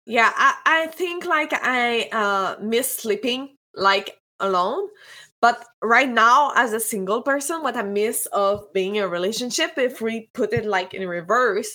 [0.06, 4.88] Yeah, I, I think like I uh miss sleeping like alone
[5.40, 9.72] But right now, as a single person, what I miss of being in a relationship,
[9.76, 11.68] if we put it like in reverse,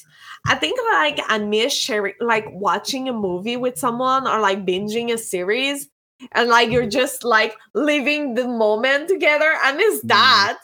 [0.48, 5.12] I think like I miss sharing, like watching a movie with someone or like binging
[5.14, 5.90] a series,
[6.34, 9.52] and like you're just like living the moment together.
[9.62, 10.08] I miss Mm.
[10.10, 10.60] that.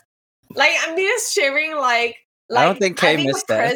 [0.56, 2.18] Like I miss sharing like.
[2.50, 3.76] Like, I don't think Kay having a missed that.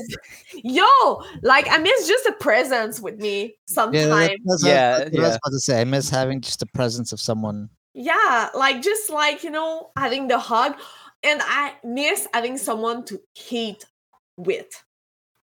[0.51, 4.07] pres- Yo, like I miss just a presence with me sometimes.
[4.09, 5.81] that- that's what, Yeah, that's what I was about to say.
[5.81, 7.69] I miss having just the presence of someone.
[7.93, 10.75] Yeah, like just like you know, having the hug,
[11.23, 13.85] and I miss having someone to eat
[14.35, 14.83] with.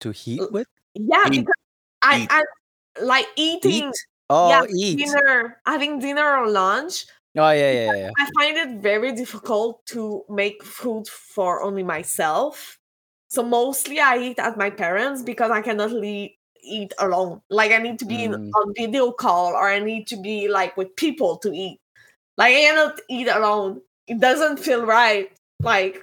[0.01, 0.67] To heat with?
[0.95, 1.31] Yeah, Eat.
[1.31, 1.55] because
[2.03, 3.89] I, I like eating.
[3.91, 3.95] Eat?
[4.31, 4.99] Oh, yeah, eat.
[4.99, 7.05] dinner, having dinner or lunch.
[7.37, 8.11] Oh, yeah, yeah, yeah.
[8.19, 12.80] I find it very difficult to make food for only myself.
[13.31, 16.29] So mostly I eat at my parents because I cannot le-
[16.63, 17.41] eat alone.
[17.49, 18.51] Like I need to be in, Mm.
[18.55, 21.81] on video call or I need to be like with people to eat.
[22.37, 23.81] Like I cannot eat alone.
[24.09, 25.31] It doesn't feel right.
[25.63, 26.03] Like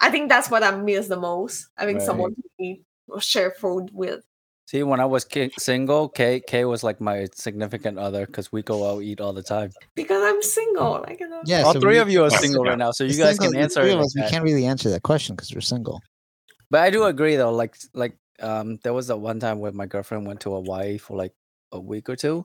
[0.00, 1.68] I think that's what I miss the most.
[1.76, 2.06] Having Right.
[2.06, 4.20] someone to eat or share food with.
[4.66, 8.62] See, when I was ki- single, Kay, Kay was like my significant other because we
[8.62, 9.70] go out eat all the time.
[9.94, 11.02] Because I'm single.
[11.08, 13.16] I cannot Yeah, all so three we- of you are single right now, so you
[13.16, 13.94] guys single- can answer three it.
[13.94, 16.00] of like us, we can't really answer that question because we're single.
[16.70, 19.86] But I do agree though, like like um there was that one time where my
[19.86, 21.34] girlfriend went to Hawaii for like
[21.72, 22.44] a week or two.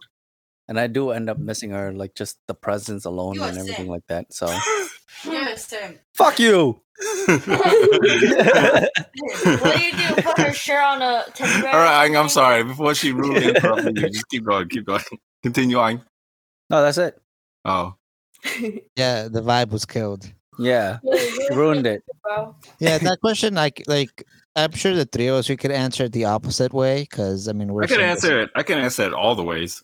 [0.69, 3.87] And I do end up missing her, like just the presence alone and everything sick.
[3.87, 4.33] like that.
[4.33, 4.47] So
[5.25, 5.99] Yes, Tim.
[6.13, 6.79] fuck you.
[7.27, 7.45] What
[9.75, 10.21] do you do?
[10.21, 11.73] Put her shirt on a teddy bear?
[11.73, 12.63] All or right, Ang, I'm sorry.
[12.63, 15.03] Before she rudely interrupted you, just keep going, keep going.
[15.41, 16.01] Continue on.
[16.69, 17.19] no, that's it.
[17.65, 17.95] Oh,
[18.95, 20.31] Yeah, the vibe was killed.
[20.59, 22.03] Yeah, Yeah, she you're ruined it.
[22.79, 24.23] Yeah, that question, like, like
[24.55, 27.53] I'm sure the three of us we could answer it the opposite way because I
[27.53, 28.09] mean we're I can single.
[28.11, 28.49] answer it.
[28.55, 29.83] I can answer it all the ways.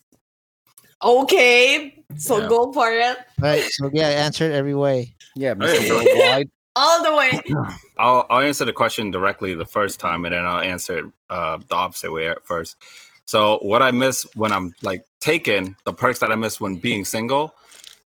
[1.02, 2.02] okay.
[2.16, 2.48] So Yeah.
[2.48, 3.18] go for it.
[3.38, 3.64] Right.
[3.70, 5.14] So yeah, answer it every way.
[5.36, 5.88] Yeah, Okay, Mr.
[5.88, 6.50] so- Worldwide.
[6.76, 7.40] All the way.
[7.98, 11.58] I'll I'll answer the question directly the first time, and then I'll answer it uh,
[11.68, 12.76] the opposite way at first.
[13.26, 17.04] So, what I miss when I'm like taken, the perks that I miss when being
[17.04, 17.54] single.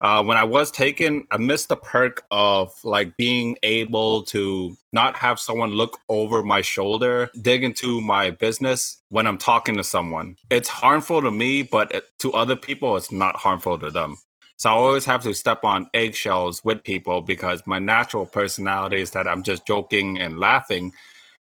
[0.01, 5.15] Uh, when I was taken, I missed the perk of like being able to not
[5.17, 10.37] have someone look over my shoulder, dig into my business when I'm talking to someone.
[10.49, 14.17] It's harmful to me, but it, to other people, it's not harmful to them.
[14.57, 19.11] So I always have to step on eggshells with people because my natural personality is
[19.11, 20.93] that I'm just joking and laughing,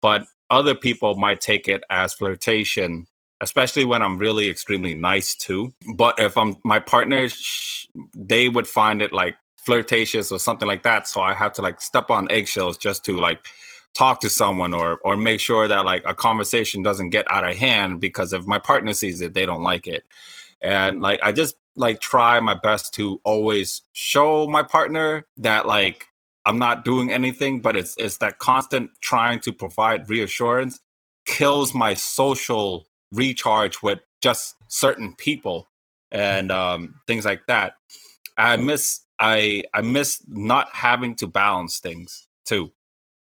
[0.00, 3.06] but other people might take it as flirtation,
[3.40, 5.72] especially when I'm really extremely nice too.
[5.94, 10.82] But if I'm my partner, sh- they would find it like flirtatious or something like
[10.82, 11.08] that.
[11.08, 13.40] So I have to like step on eggshells just to like
[13.94, 17.56] talk to someone or or make sure that like a conversation doesn't get out of
[17.56, 20.04] hand because if my partner sees it, they don't like it
[20.60, 21.02] and mm-hmm.
[21.02, 26.08] like i just like try my best to always show my partner that like
[26.44, 30.80] i'm not doing anything but it's it's that constant trying to provide reassurance
[31.26, 35.68] kills my social recharge with just certain people
[36.10, 37.74] and um things like that.
[38.36, 42.72] I miss i i miss not having to balance things too.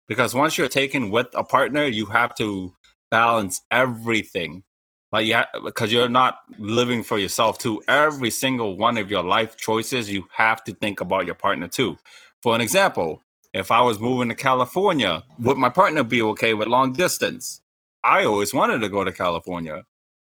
[0.06, 2.74] Because once you're taken with a partner you have to
[3.10, 4.64] balance everything.
[5.12, 7.82] Like yeah because you're not living for yourself too.
[7.88, 11.98] Every single one of your life choices you have to think about your partner too.
[12.42, 13.22] For an example
[13.54, 17.60] if i was moving to california would my partner be okay with long distance
[18.08, 19.84] i always wanted to go to california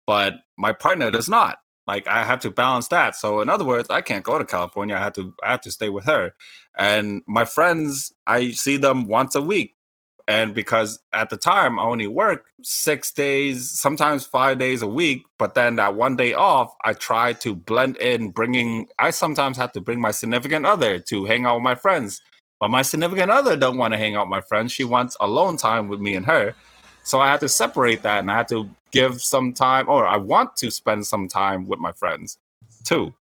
[0.06, 1.58] but my partner does not.
[1.86, 3.14] Like i have to balance that.
[3.16, 4.96] So in other words i can't go to california.
[4.96, 6.32] I have to i have to stay with her.
[6.78, 9.76] And my friends i see them once a week.
[10.28, 15.24] And because at the time I only work six days, sometimes five days a week,
[15.38, 18.88] but then that one day off, I try to blend in, bringing.
[18.98, 22.22] I sometimes have to bring my significant other to hang out with my friends,
[22.60, 24.72] but my significant other don't want to hang out with my friends.
[24.72, 26.54] She wants alone time with me and her,
[27.02, 30.16] so I had to separate that, and I had to give some time, or I
[30.16, 32.38] want to spend some time with my friends
[32.84, 33.14] too.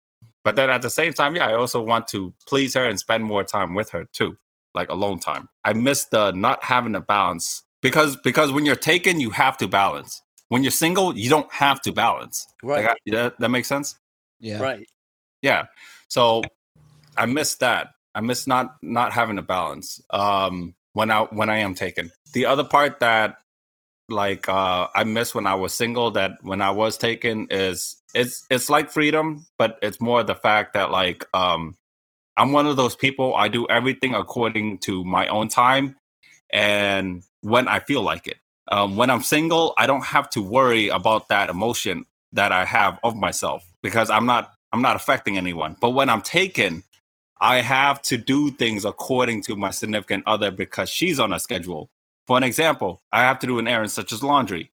[0.44, 3.24] But then at the same time, yeah, I also want to please her and spend
[3.24, 4.36] more time with her too
[4.74, 5.48] like alone time.
[5.64, 9.68] I miss the not having a balance because because when you're taken, you have to
[9.68, 10.22] balance.
[10.48, 12.46] When you're single, you don't have to balance.
[12.62, 12.84] Right.
[12.84, 13.96] Like, I- that, that makes sense.
[14.40, 14.60] Yeah.
[14.62, 14.86] Right.
[15.42, 15.66] Yeah.
[16.08, 16.42] So
[17.16, 17.88] I miss that.
[18.14, 20.00] I miss not not having a balance.
[20.10, 22.10] Um, when I when I am taken.
[22.32, 23.38] The other part that
[24.08, 28.46] like uh I miss when I was single that when I was taken is it's
[28.50, 31.76] it's like freedom, but it's more the fact that like um
[32.36, 35.96] I'm one of those people I do everything according to my own time
[36.50, 38.38] and when I feel like it.
[38.70, 42.04] Um, when I'm single, I don't have to worry about that emotion
[42.34, 45.76] that I have of myself because I'm not I'm not affecting anyone.
[45.80, 46.84] But when I'm taken,
[47.40, 51.90] I have to do things according to my significant other because she's on a schedule.
[52.28, 54.70] For an example, I have to do an errand such as laundry.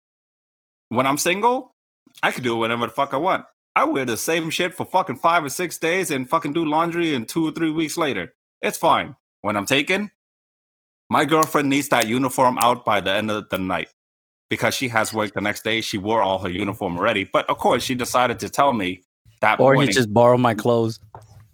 [0.89, 1.75] When I'm single,
[2.23, 3.45] I can do it whenever the fuck I want.
[3.77, 7.15] I wear the same shit for fucking five or six days and fucking do laundry
[7.15, 8.33] in two or three weeks later.
[8.63, 9.17] It's fine.
[9.43, 10.11] When I'm taken,
[11.11, 13.89] my girlfriend needs that uniform out by the end of the night
[14.49, 15.83] because she has work the next day.
[15.83, 19.03] She wore all her uniform already, but of course, she decided to tell me
[19.43, 21.01] that Or you just borrow my clothes.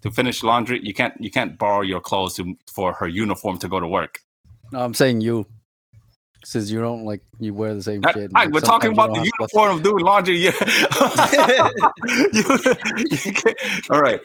[0.03, 0.81] to finish laundry.
[0.81, 4.21] You can't you can't borrow your clothes to, for her uniform to go to work.
[4.71, 5.47] No, I'm saying you.
[6.45, 8.33] Since you don't like you wear the same I- shit.
[8.33, 10.37] Like, we're talking about the uniform of doing laundry.
[10.37, 10.53] Yeah.
[13.91, 14.21] All right.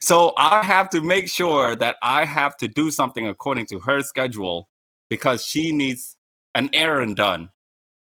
[0.00, 4.02] So I have to make sure that I have to do something according to her
[4.02, 4.68] schedule
[5.08, 6.16] because she needs
[6.54, 7.50] an errand done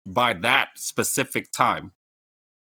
[0.07, 1.93] by that specific time,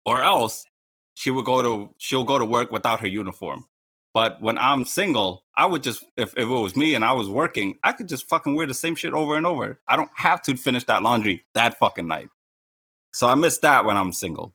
[0.06, 0.66] or else
[1.14, 3.66] she will go to she'll go to work without her uniform.
[4.14, 7.30] But when I'm single, I would just if, if it was me and I was
[7.30, 9.78] working, I could just fucking wear the same shit over and over.
[9.90, 12.30] I don't have to finish that laundry that fucking night.
[13.12, 14.54] So I miss that when I'm single.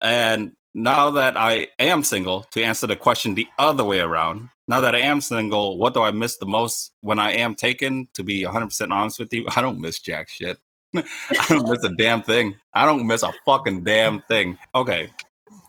[0.00, 4.80] And now that I am single, to answer the question the other way around, now
[4.80, 8.08] that I am single, what do I miss the most when I am taken?
[8.14, 10.56] To be 100% honest with you, I don't miss jack shit.
[10.94, 12.54] I don't miss a damn thing.
[12.72, 14.56] I don't miss a fucking damn thing.
[14.74, 15.10] Okay.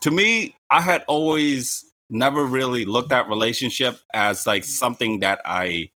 [0.02, 5.90] To me, I had always never really looked at relationship as like something that I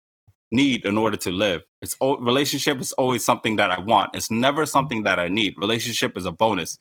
[0.51, 1.63] need in order to live.
[1.81, 4.15] It's relationship is always something that I want.
[4.15, 5.55] It's never something that I need.
[5.57, 6.77] Relationship is a bonus.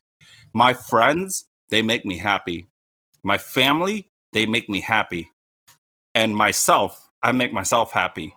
[0.52, 2.68] My friends, they make me happy.
[3.22, 5.30] My family, they make me happy.
[6.14, 8.34] And myself, I make myself happy.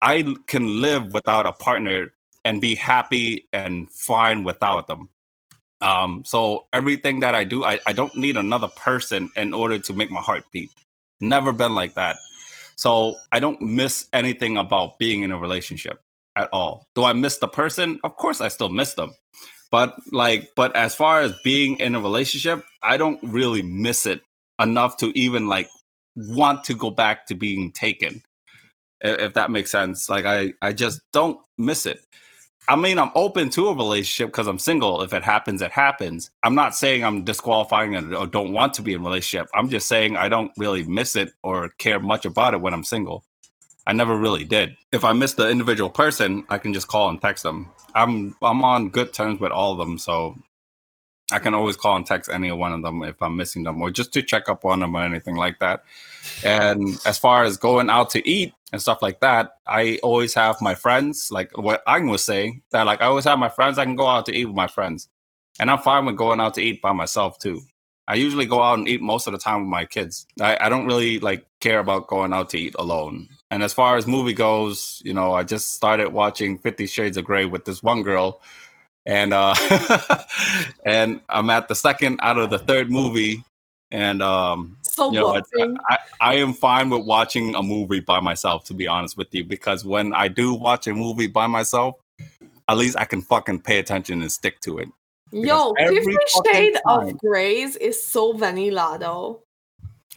[0.00, 2.12] I can live without a partner
[2.44, 5.10] and be happy and fine without them.
[5.80, 9.92] Um, so everything that I do, I, I don't need another person in order to
[9.94, 10.70] make my heart beat.
[11.20, 12.16] Never been like that.
[12.76, 16.00] So I don't miss anything about being in a relationship
[16.36, 16.86] at all.
[16.94, 18.00] Do I miss the person?
[18.04, 19.12] Of course I still miss them.
[19.70, 24.22] But like but as far as being in a relationship, I don't really miss it
[24.60, 25.68] enough to even like
[26.16, 28.22] want to go back to being taken.
[29.02, 30.08] If that makes sense.
[30.08, 32.00] Like I I just don't miss it.
[32.68, 35.02] I mean, I'm open to a relationship because I'm single.
[35.02, 36.30] If it happens, it happens.
[36.42, 39.48] I'm not saying I'm disqualifying or don't want to be in a relationship.
[39.54, 42.84] I'm just saying I don't really miss it or care much about it when I'm
[42.84, 43.24] single.
[43.86, 44.76] I never really did.
[44.92, 47.70] If I miss the individual person, I can just call and text them.
[47.94, 50.36] I'm I'm on good terms with all of them, so
[51.32, 53.90] I can always call and text any one of them if I'm missing them or
[53.90, 55.84] just to check up on them or anything like that.
[56.44, 60.60] And as far as going out to eat and stuff like that, I always have
[60.60, 63.78] my friends, like what I was saying, that like I always have my friends.
[63.78, 65.08] I can go out to eat with my friends.
[65.58, 67.60] And I'm fine with going out to eat by myself too.
[68.08, 70.26] I usually go out and eat most of the time with my kids.
[70.40, 73.28] I, I don't really like care about going out to eat alone.
[73.52, 77.24] And as far as movie goes, you know, I just started watching Fifty Shades of
[77.24, 78.40] Grey with this one girl,
[79.06, 79.54] and uh,
[80.84, 83.42] and I'm at the second out of the third movie,
[83.90, 85.76] and um, So you know, boring.
[85.88, 89.44] I, I am fine with watching a movie by myself, to be honest with you,
[89.44, 91.96] because when I do watch a movie by myself,
[92.68, 94.88] at least I can fucking pay attention and stick to it.
[95.32, 96.16] Yo, every Fifty
[96.52, 99.42] Shade time- of Grays is so vanilla though.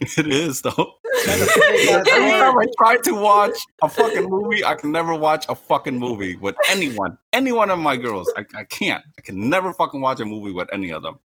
[0.00, 0.94] It is though.
[1.28, 5.98] Every time I try to watch a fucking movie, I can never watch a fucking
[5.98, 7.16] movie with anyone.
[7.32, 8.32] Any one of my girls.
[8.36, 9.04] I, I can't.
[9.16, 11.20] I can never fucking watch a movie with any of them.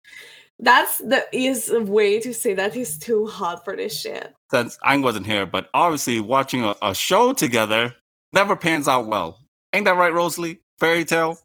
[0.60, 4.34] That's the is a way to say that he's too hot for this shit.
[4.52, 7.96] Since I wasn't here, but obviously watching a, a show together
[8.34, 9.40] never pans out well.
[9.74, 10.60] Ain't that right, Rosalie?
[10.78, 11.40] Fairy Tail.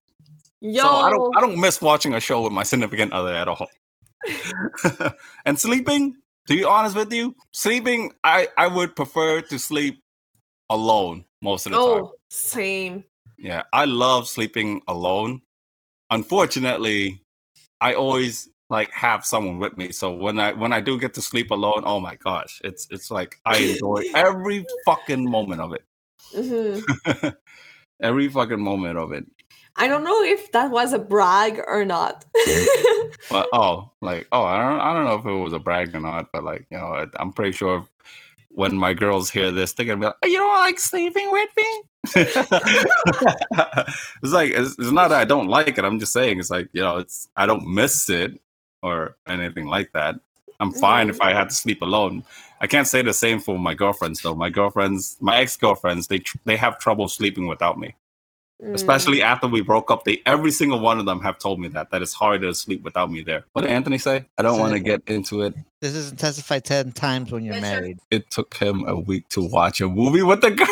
[0.60, 3.48] Yo, So I don't I don't miss watching a show with my significant other at
[3.48, 3.68] all.
[5.44, 6.16] and sleeping,
[6.46, 10.00] to be honest with you, sleeping I I would prefer to sleep
[10.70, 11.86] alone most of the time.
[12.04, 13.04] oh, same.
[13.38, 15.42] Yeah, I love sleeping alone.
[16.10, 17.20] Unfortunately,
[17.80, 19.92] I always like have someone with me.
[19.92, 23.10] So when I when I do get to sleep alone, oh my gosh, it's it's
[23.10, 25.84] like I enjoy every fucking moment of it.
[26.34, 27.30] hmm
[28.02, 29.24] every fucking moment of it.
[29.76, 32.24] I don't know if that was a brag or not.
[33.30, 36.00] But oh, like oh, I don't I don't know if it was a brag or
[36.00, 37.86] not, but like you know, I'm pretty sure
[38.50, 41.50] when my girls hear this, they're gonna be like, "Oh, "You don't like sleeping with
[41.56, 41.82] me?"
[44.22, 45.84] it's like it's, it's not that I don't like it.
[45.84, 48.38] I'm just saying it's like you know, it's I don't miss it
[48.82, 50.16] or anything like that.
[50.60, 50.80] I'm mm-hmm.
[50.80, 52.24] fine if I had to sleep alone.
[52.60, 54.34] I can't say the same for my girlfriends though.
[54.34, 57.94] My girlfriends, my ex girlfriends, they tr- they have trouble sleeping without me.
[58.62, 58.72] Mm.
[58.74, 61.90] Especially after we broke up, they every single one of them have told me that
[61.90, 63.44] that it's hard to sleep without me there.
[63.52, 64.26] What did Anthony say?
[64.38, 65.54] I don't want to get into it.
[65.80, 67.98] This is intensified ten times when you're Yes, married.
[68.12, 70.68] It took him a week to watch a movie with the girl.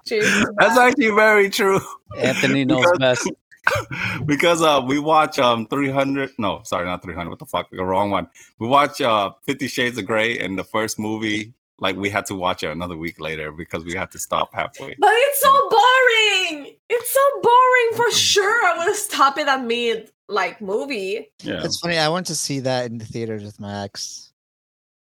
[0.06, 0.44] Jesus.
[0.58, 1.80] That's actually very true.
[2.18, 3.30] Anthony knows Because- best.
[4.24, 8.10] because uh we watch um 300 no sorry not 300 what the fuck the wrong
[8.10, 8.26] one
[8.58, 12.34] we watch uh 50 shades of gray and the first movie like we had to
[12.34, 16.74] watch it another week later because we had to stop halfway But it's so boring.
[16.88, 18.16] It's so boring for mm-hmm.
[18.16, 18.66] sure.
[18.66, 21.30] I would stop it at mid like movie.
[21.42, 21.98] yeah It's funny.
[21.98, 24.32] I went to see that in the theaters with my ex.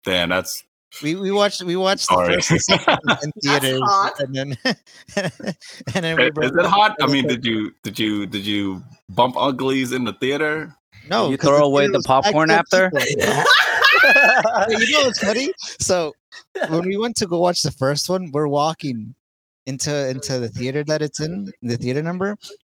[0.04, 0.64] damn that's
[1.02, 2.36] We we watched we watched Sorry.
[2.36, 4.20] the first and in theaters, hot.
[4.20, 4.56] and then
[5.16, 9.36] and then we is it hot i mean did you did you did you bump
[9.36, 10.72] uglies in the theater
[11.10, 11.30] no?
[11.30, 12.90] you throw the away the popcorn after?
[12.94, 13.16] you
[14.92, 15.52] know what's funny?
[15.80, 16.12] So
[16.68, 19.14] when we went to go watch the first one, we're walking
[19.66, 22.36] into into the theater that it's in, the theater number.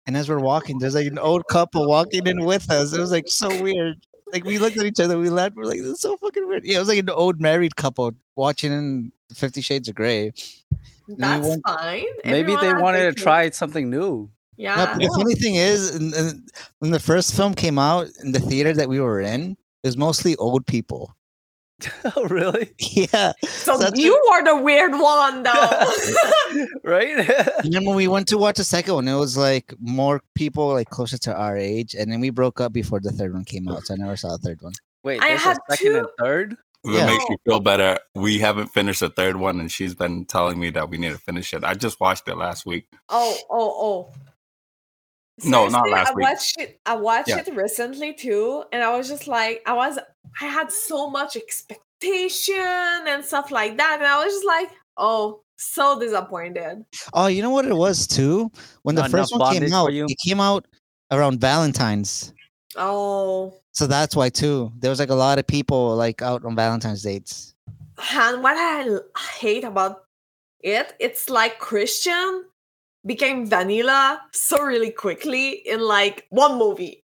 [0.08, 2.94] And as we're walking, there's like an old couple walking in with us.
[2.94, 3.98] It was like so weird.
[4.32, 5.56] Like we looked at each other, we laughed.
[5.56, 8.12] We're like, "This is so fucking weird." Yeah, it was like an old married couple
[8.36, 10.32] watching in Fifty Shades of Grey.
[11.08, 12.06] That's went- fine.
[12.24, 13.98] Maybe Everyone they wanted their to try something new.
[13.98, 14.86] No, Yeah.
[14.86, 16.46] but the funny thing is, in, in-
[16.80, 19.52] when the first film came out in the theater that we were in,
[19.84, 21.16] it was mostly old people.
[22.16, 22.72] oh, really?
[22.80, 23.34] Yeah.
[23.44, 26.66] So that's you are the weird one, though.
[26.84, 27.30] right?
[27.64, 30.70] And then when we went to watch the second one, it was like more people
[30.70, 33.68] like closer to our age, and then we broke up before the third one came
[33.68, 34.74] out, so I never saw the third one.
[35.04, 36.56] Wait, I there's had a second and two- third?
[36.88, 37.04] if Yeah.
[37.04, 40.60] it makes you feel better we haven't finished the third one and she's been telling
[40.60, 43.74] me that we need to finish it i just watched it last week oh, oh,
[43.82, 44.14] oh.
[45.44, 46.24] No, not Seriously, last I week.
[46.24, 46.80] watched it.
[46.86, 47.40] I watched Yeah.
[47.46, 50.00] it recently too, and I was just like, I was,
[50.42, 52.56] I had so much expectation
[53.08, 56.86] and stuff like that, and I was just like, oh, so disappointed.
[57.14, 58.52] Oh, you know what it was too?
[58.84, 60.06] When the first one came out, you?
[60.08, 60.66] it came out
[61.12, 62.34] around Valentine's,
[62.78, 64.72] Oh, so that's why too.
[64.80, 67.56] There was like a lot of people like out on Valentine's dates.
[68.14, 69.00] and what I
[69.38, 70.04] hate about
[70.62, 72.44] it, it's like Christian
[73.06, 77.04] became vanilla so really quickly in like one movie.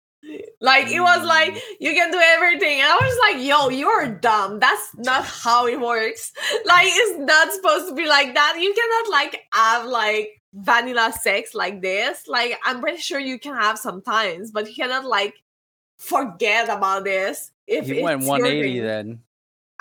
[0.60, 1.60] Like it was like Mm.
[1.80, 2.80] you can do everything.
[2.80, 4.58] And I was like, yo, you're dumb.
[4.58, 6.32] That's not how it works.
[6.64, 8.56] Like it's not supposed to be like that.
[8.60, 12.26] You cannot like have like vanilla sex like this.
[12.26, 15.34] Like I'm pretty sure you can have sometimes, but you cannot like
[15.98, 17.50] forget about this.
[17.66, 19.20] If He went it's your 180 then.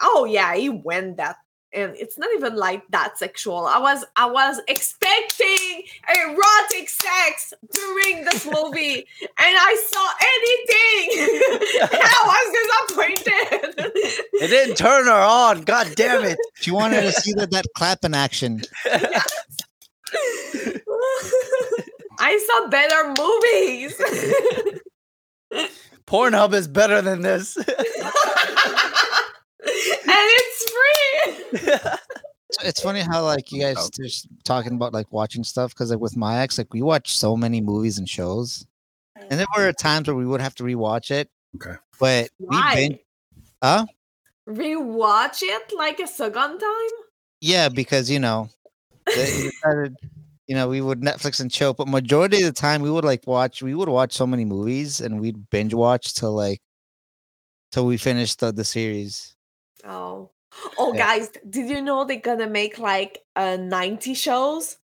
[0.01, 1.38] Oh yeah, he went that
[1.74, 3.65] and it's not even like that sexual.
[3.65, 4.61] I was I was
[5.78, 11.10] expecting erotic sex during this movie and I saw anything.
[11.92, 12.48] I was
[12.88, 13.94] disappointed.
[14.40, 15.64] It didn't turn her on.
[15.64, 16.38] God damn it.
[16.56, 18.62] She wanted to see that that clap in action.
[22.20, 23.96] I saw better movies.
[26.06, 27.58] Pornhub is better than this.
[27.58, 27.66] and
[30.08, 31.80] it's free.
[32.52, 33.89] So It's funny how like you guys Oh.
[34.02, 37.36] just talking about like watching stuff because like with my ex, like we watch so
[37.36, 38.66] many movies and shows,
[39.16, 41.30] and there were times where we would have to rewatch it.
[41.56, 41.76] Okay.
[42.00, 42.76] But we Why?
[42.76, 43.00] binge,
[43.62, 43.86] huh?
[44.48, 46.89] Rewatch it like a second time?
[47.41, 48.50] Yeah, because you know,
[49.06, 49.89] they we
[50.48, 53.28] you know, we would Netflix and chill, but majority of the time we would like
[53.28, 53.62] watch.
[53.62, 56.62] We would watch so many movies and we'd binge watch till like
[57.74, 59.36] till we finished the, the series.
[59.84, 60.32] Oh.
[60.78, 60.99] Oh Yeah.
[61.05, 64.78] guys, did you know they're gonna make like uh 90 shows?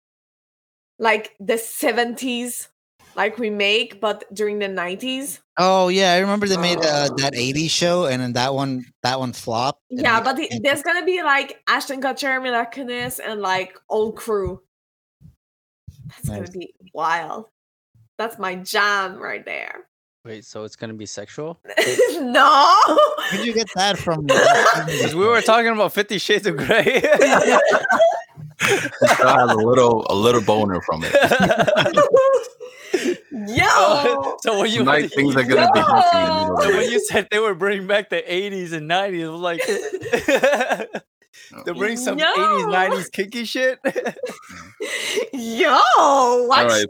[0.99, 2.69] Like the 70s
[3.15, 5.39] like remake, but during the 90s.
[5.57, 9.19] Oh yeah, I remember they made uh, that '80s show, and then that one that
[9.19, 9.81] one flopped.
[9.89, 14.61] Yeah, but the, there's gonna be like Ashton Kutcher, Mila Kunis, and like old crew.
[16.09, 16.37] That's Nice.
[16.39, 17.45] gonna be wild.
[18.17, 19.87] That's my jam right there.
[20.25, 21.59] Wait, so it's gonna be sexual?
[22.21, 22.73] no.
[23.31, 24.25] Where'd you get that from?
[24.85, 27.01] Because we were talking about Fifty Shades of Grey.
[27.01, 27.07] He
[29.07, 31.13] still has a little a little boner from it
[33.31, 34.37] Yo.
[34.41, 36.89] so when you tonight things are gonna be hunky in the middle of so when
[36.91, 39.61] you said they were bringing back the 80s and 90s, it was like
[41.65, 42.33] to bring some No.
[42.33, 43.79] 80s, 90s kinky shit.
[45.33, 45.73] Yo,
[46.47, 46.59] what?
[46.59, 46.87] all right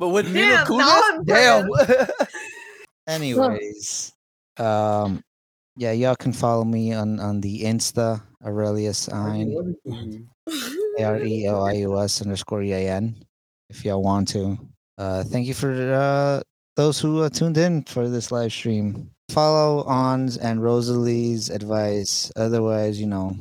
[0.00, 2.08] but with Mila Damn, now Kunis, damn.
[3.06, 4.12] Anyways,
[4.56, 5.22] um,
[5.76, 9.76] yeah, y'all can follow me on on the Insta Aurelius Ein
[10.98, 13.14] A R E L I U S underscore E A N
[13.68, 14.58] if y'all want to.
[14.96, 16.40] Uh, thank you for uh
[16.76, 19.10] those who uh, tuned in for this live stream.
[19.28, 22.32] Follow Ons and Rosalie's advice.
[22.36, 23.36] Otherwise, you know,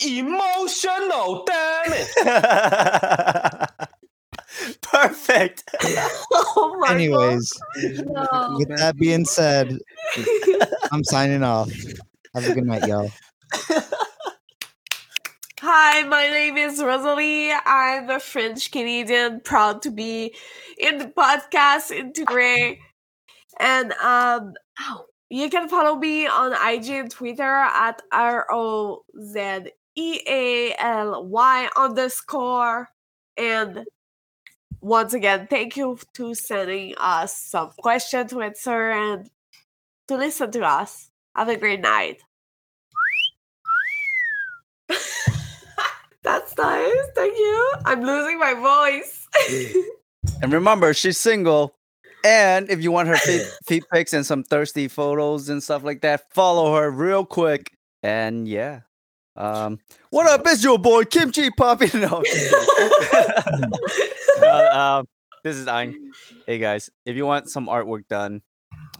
[0.00, 3.54] emotional, damn it.
[4.82, 5.64] Perfect.
[5.82, 8.56] oh my Anyways, No.
[8.58, 9.78] with that being said,
[10.92, 11.70] I'm signing off.
[12.34, 13.10] Have a good night, y'all.
[15.60, 17.50] Hi, my name is Rosalie.
[17.52, 20.34] I'm a French Canadian, proud to be
[20.78, 22.78] in the podcast Integrate.
[23.58, 24.54] And um,
[25.30, 31.26] you can follow me on IG and Twitter at R O Z E A L
[31.26, 32.88] Y underscore.
[33.36, 33.84] And
[34.80, 39.28] once again, thank you to sending us some questions to answer and
[40.08, 41.10] to listen to us.
[41.34, 42.22] Have a great night.
[46.22, 47.06] That's nice.
[47.14, 47.72] Thank you.
[47.84, 49.26] I'm losing my voice.
[50.42, 51.74] And remember, she's single.
[52.24, 56.00] And if you want her feet, feet pics and some thirsty photos and stuff like
[56.02, 57.72] that, follow her real quick.
[58.02, 58.80] And yeah.
[59.38, 59.78] Um,
[60.10, 60.42] what up?
[60.46, 61.86] It's your boy Kimchi Poppy.
[61.96, 62.54] No, I'm just
[63.10, 63.72] kidding.
[64.42, 65.06] Uh, um,
[65.44, 66.12] this is Ang.
[66.46, 68.42] Hey guys, if you want some artwork done,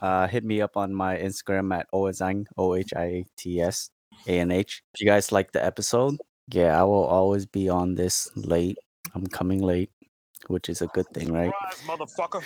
[0.01, 3.91] uh, hit me up on my Instagram at oazang o h i a t s
[4.27, 4.83] a n h.
[4.95, 6.19] If you guys like the episode,
[6.51, 8.79] yeah, I will always be on this late.
[9.15, 9.91] I'm coming late,
[10.47, 11.53] which is a good thing, right?
[11.87, 12.43] motherfucker.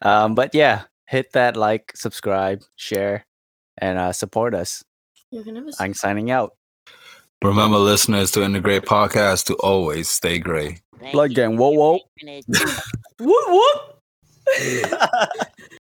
[0.02, 3.26] um, but yeah, hit that like, subscribe, share,
[3.78, 4.84] and uh, support us.
[5.30, 6.52] You're gonna I'm signing out.
[7.42, 10.78] Remember, listeners, to integrate podcast to always stay gray.
[11.12, 12.00] Blood gang, whoa, whoa.
[13.18, 14.02] Whoop whoop.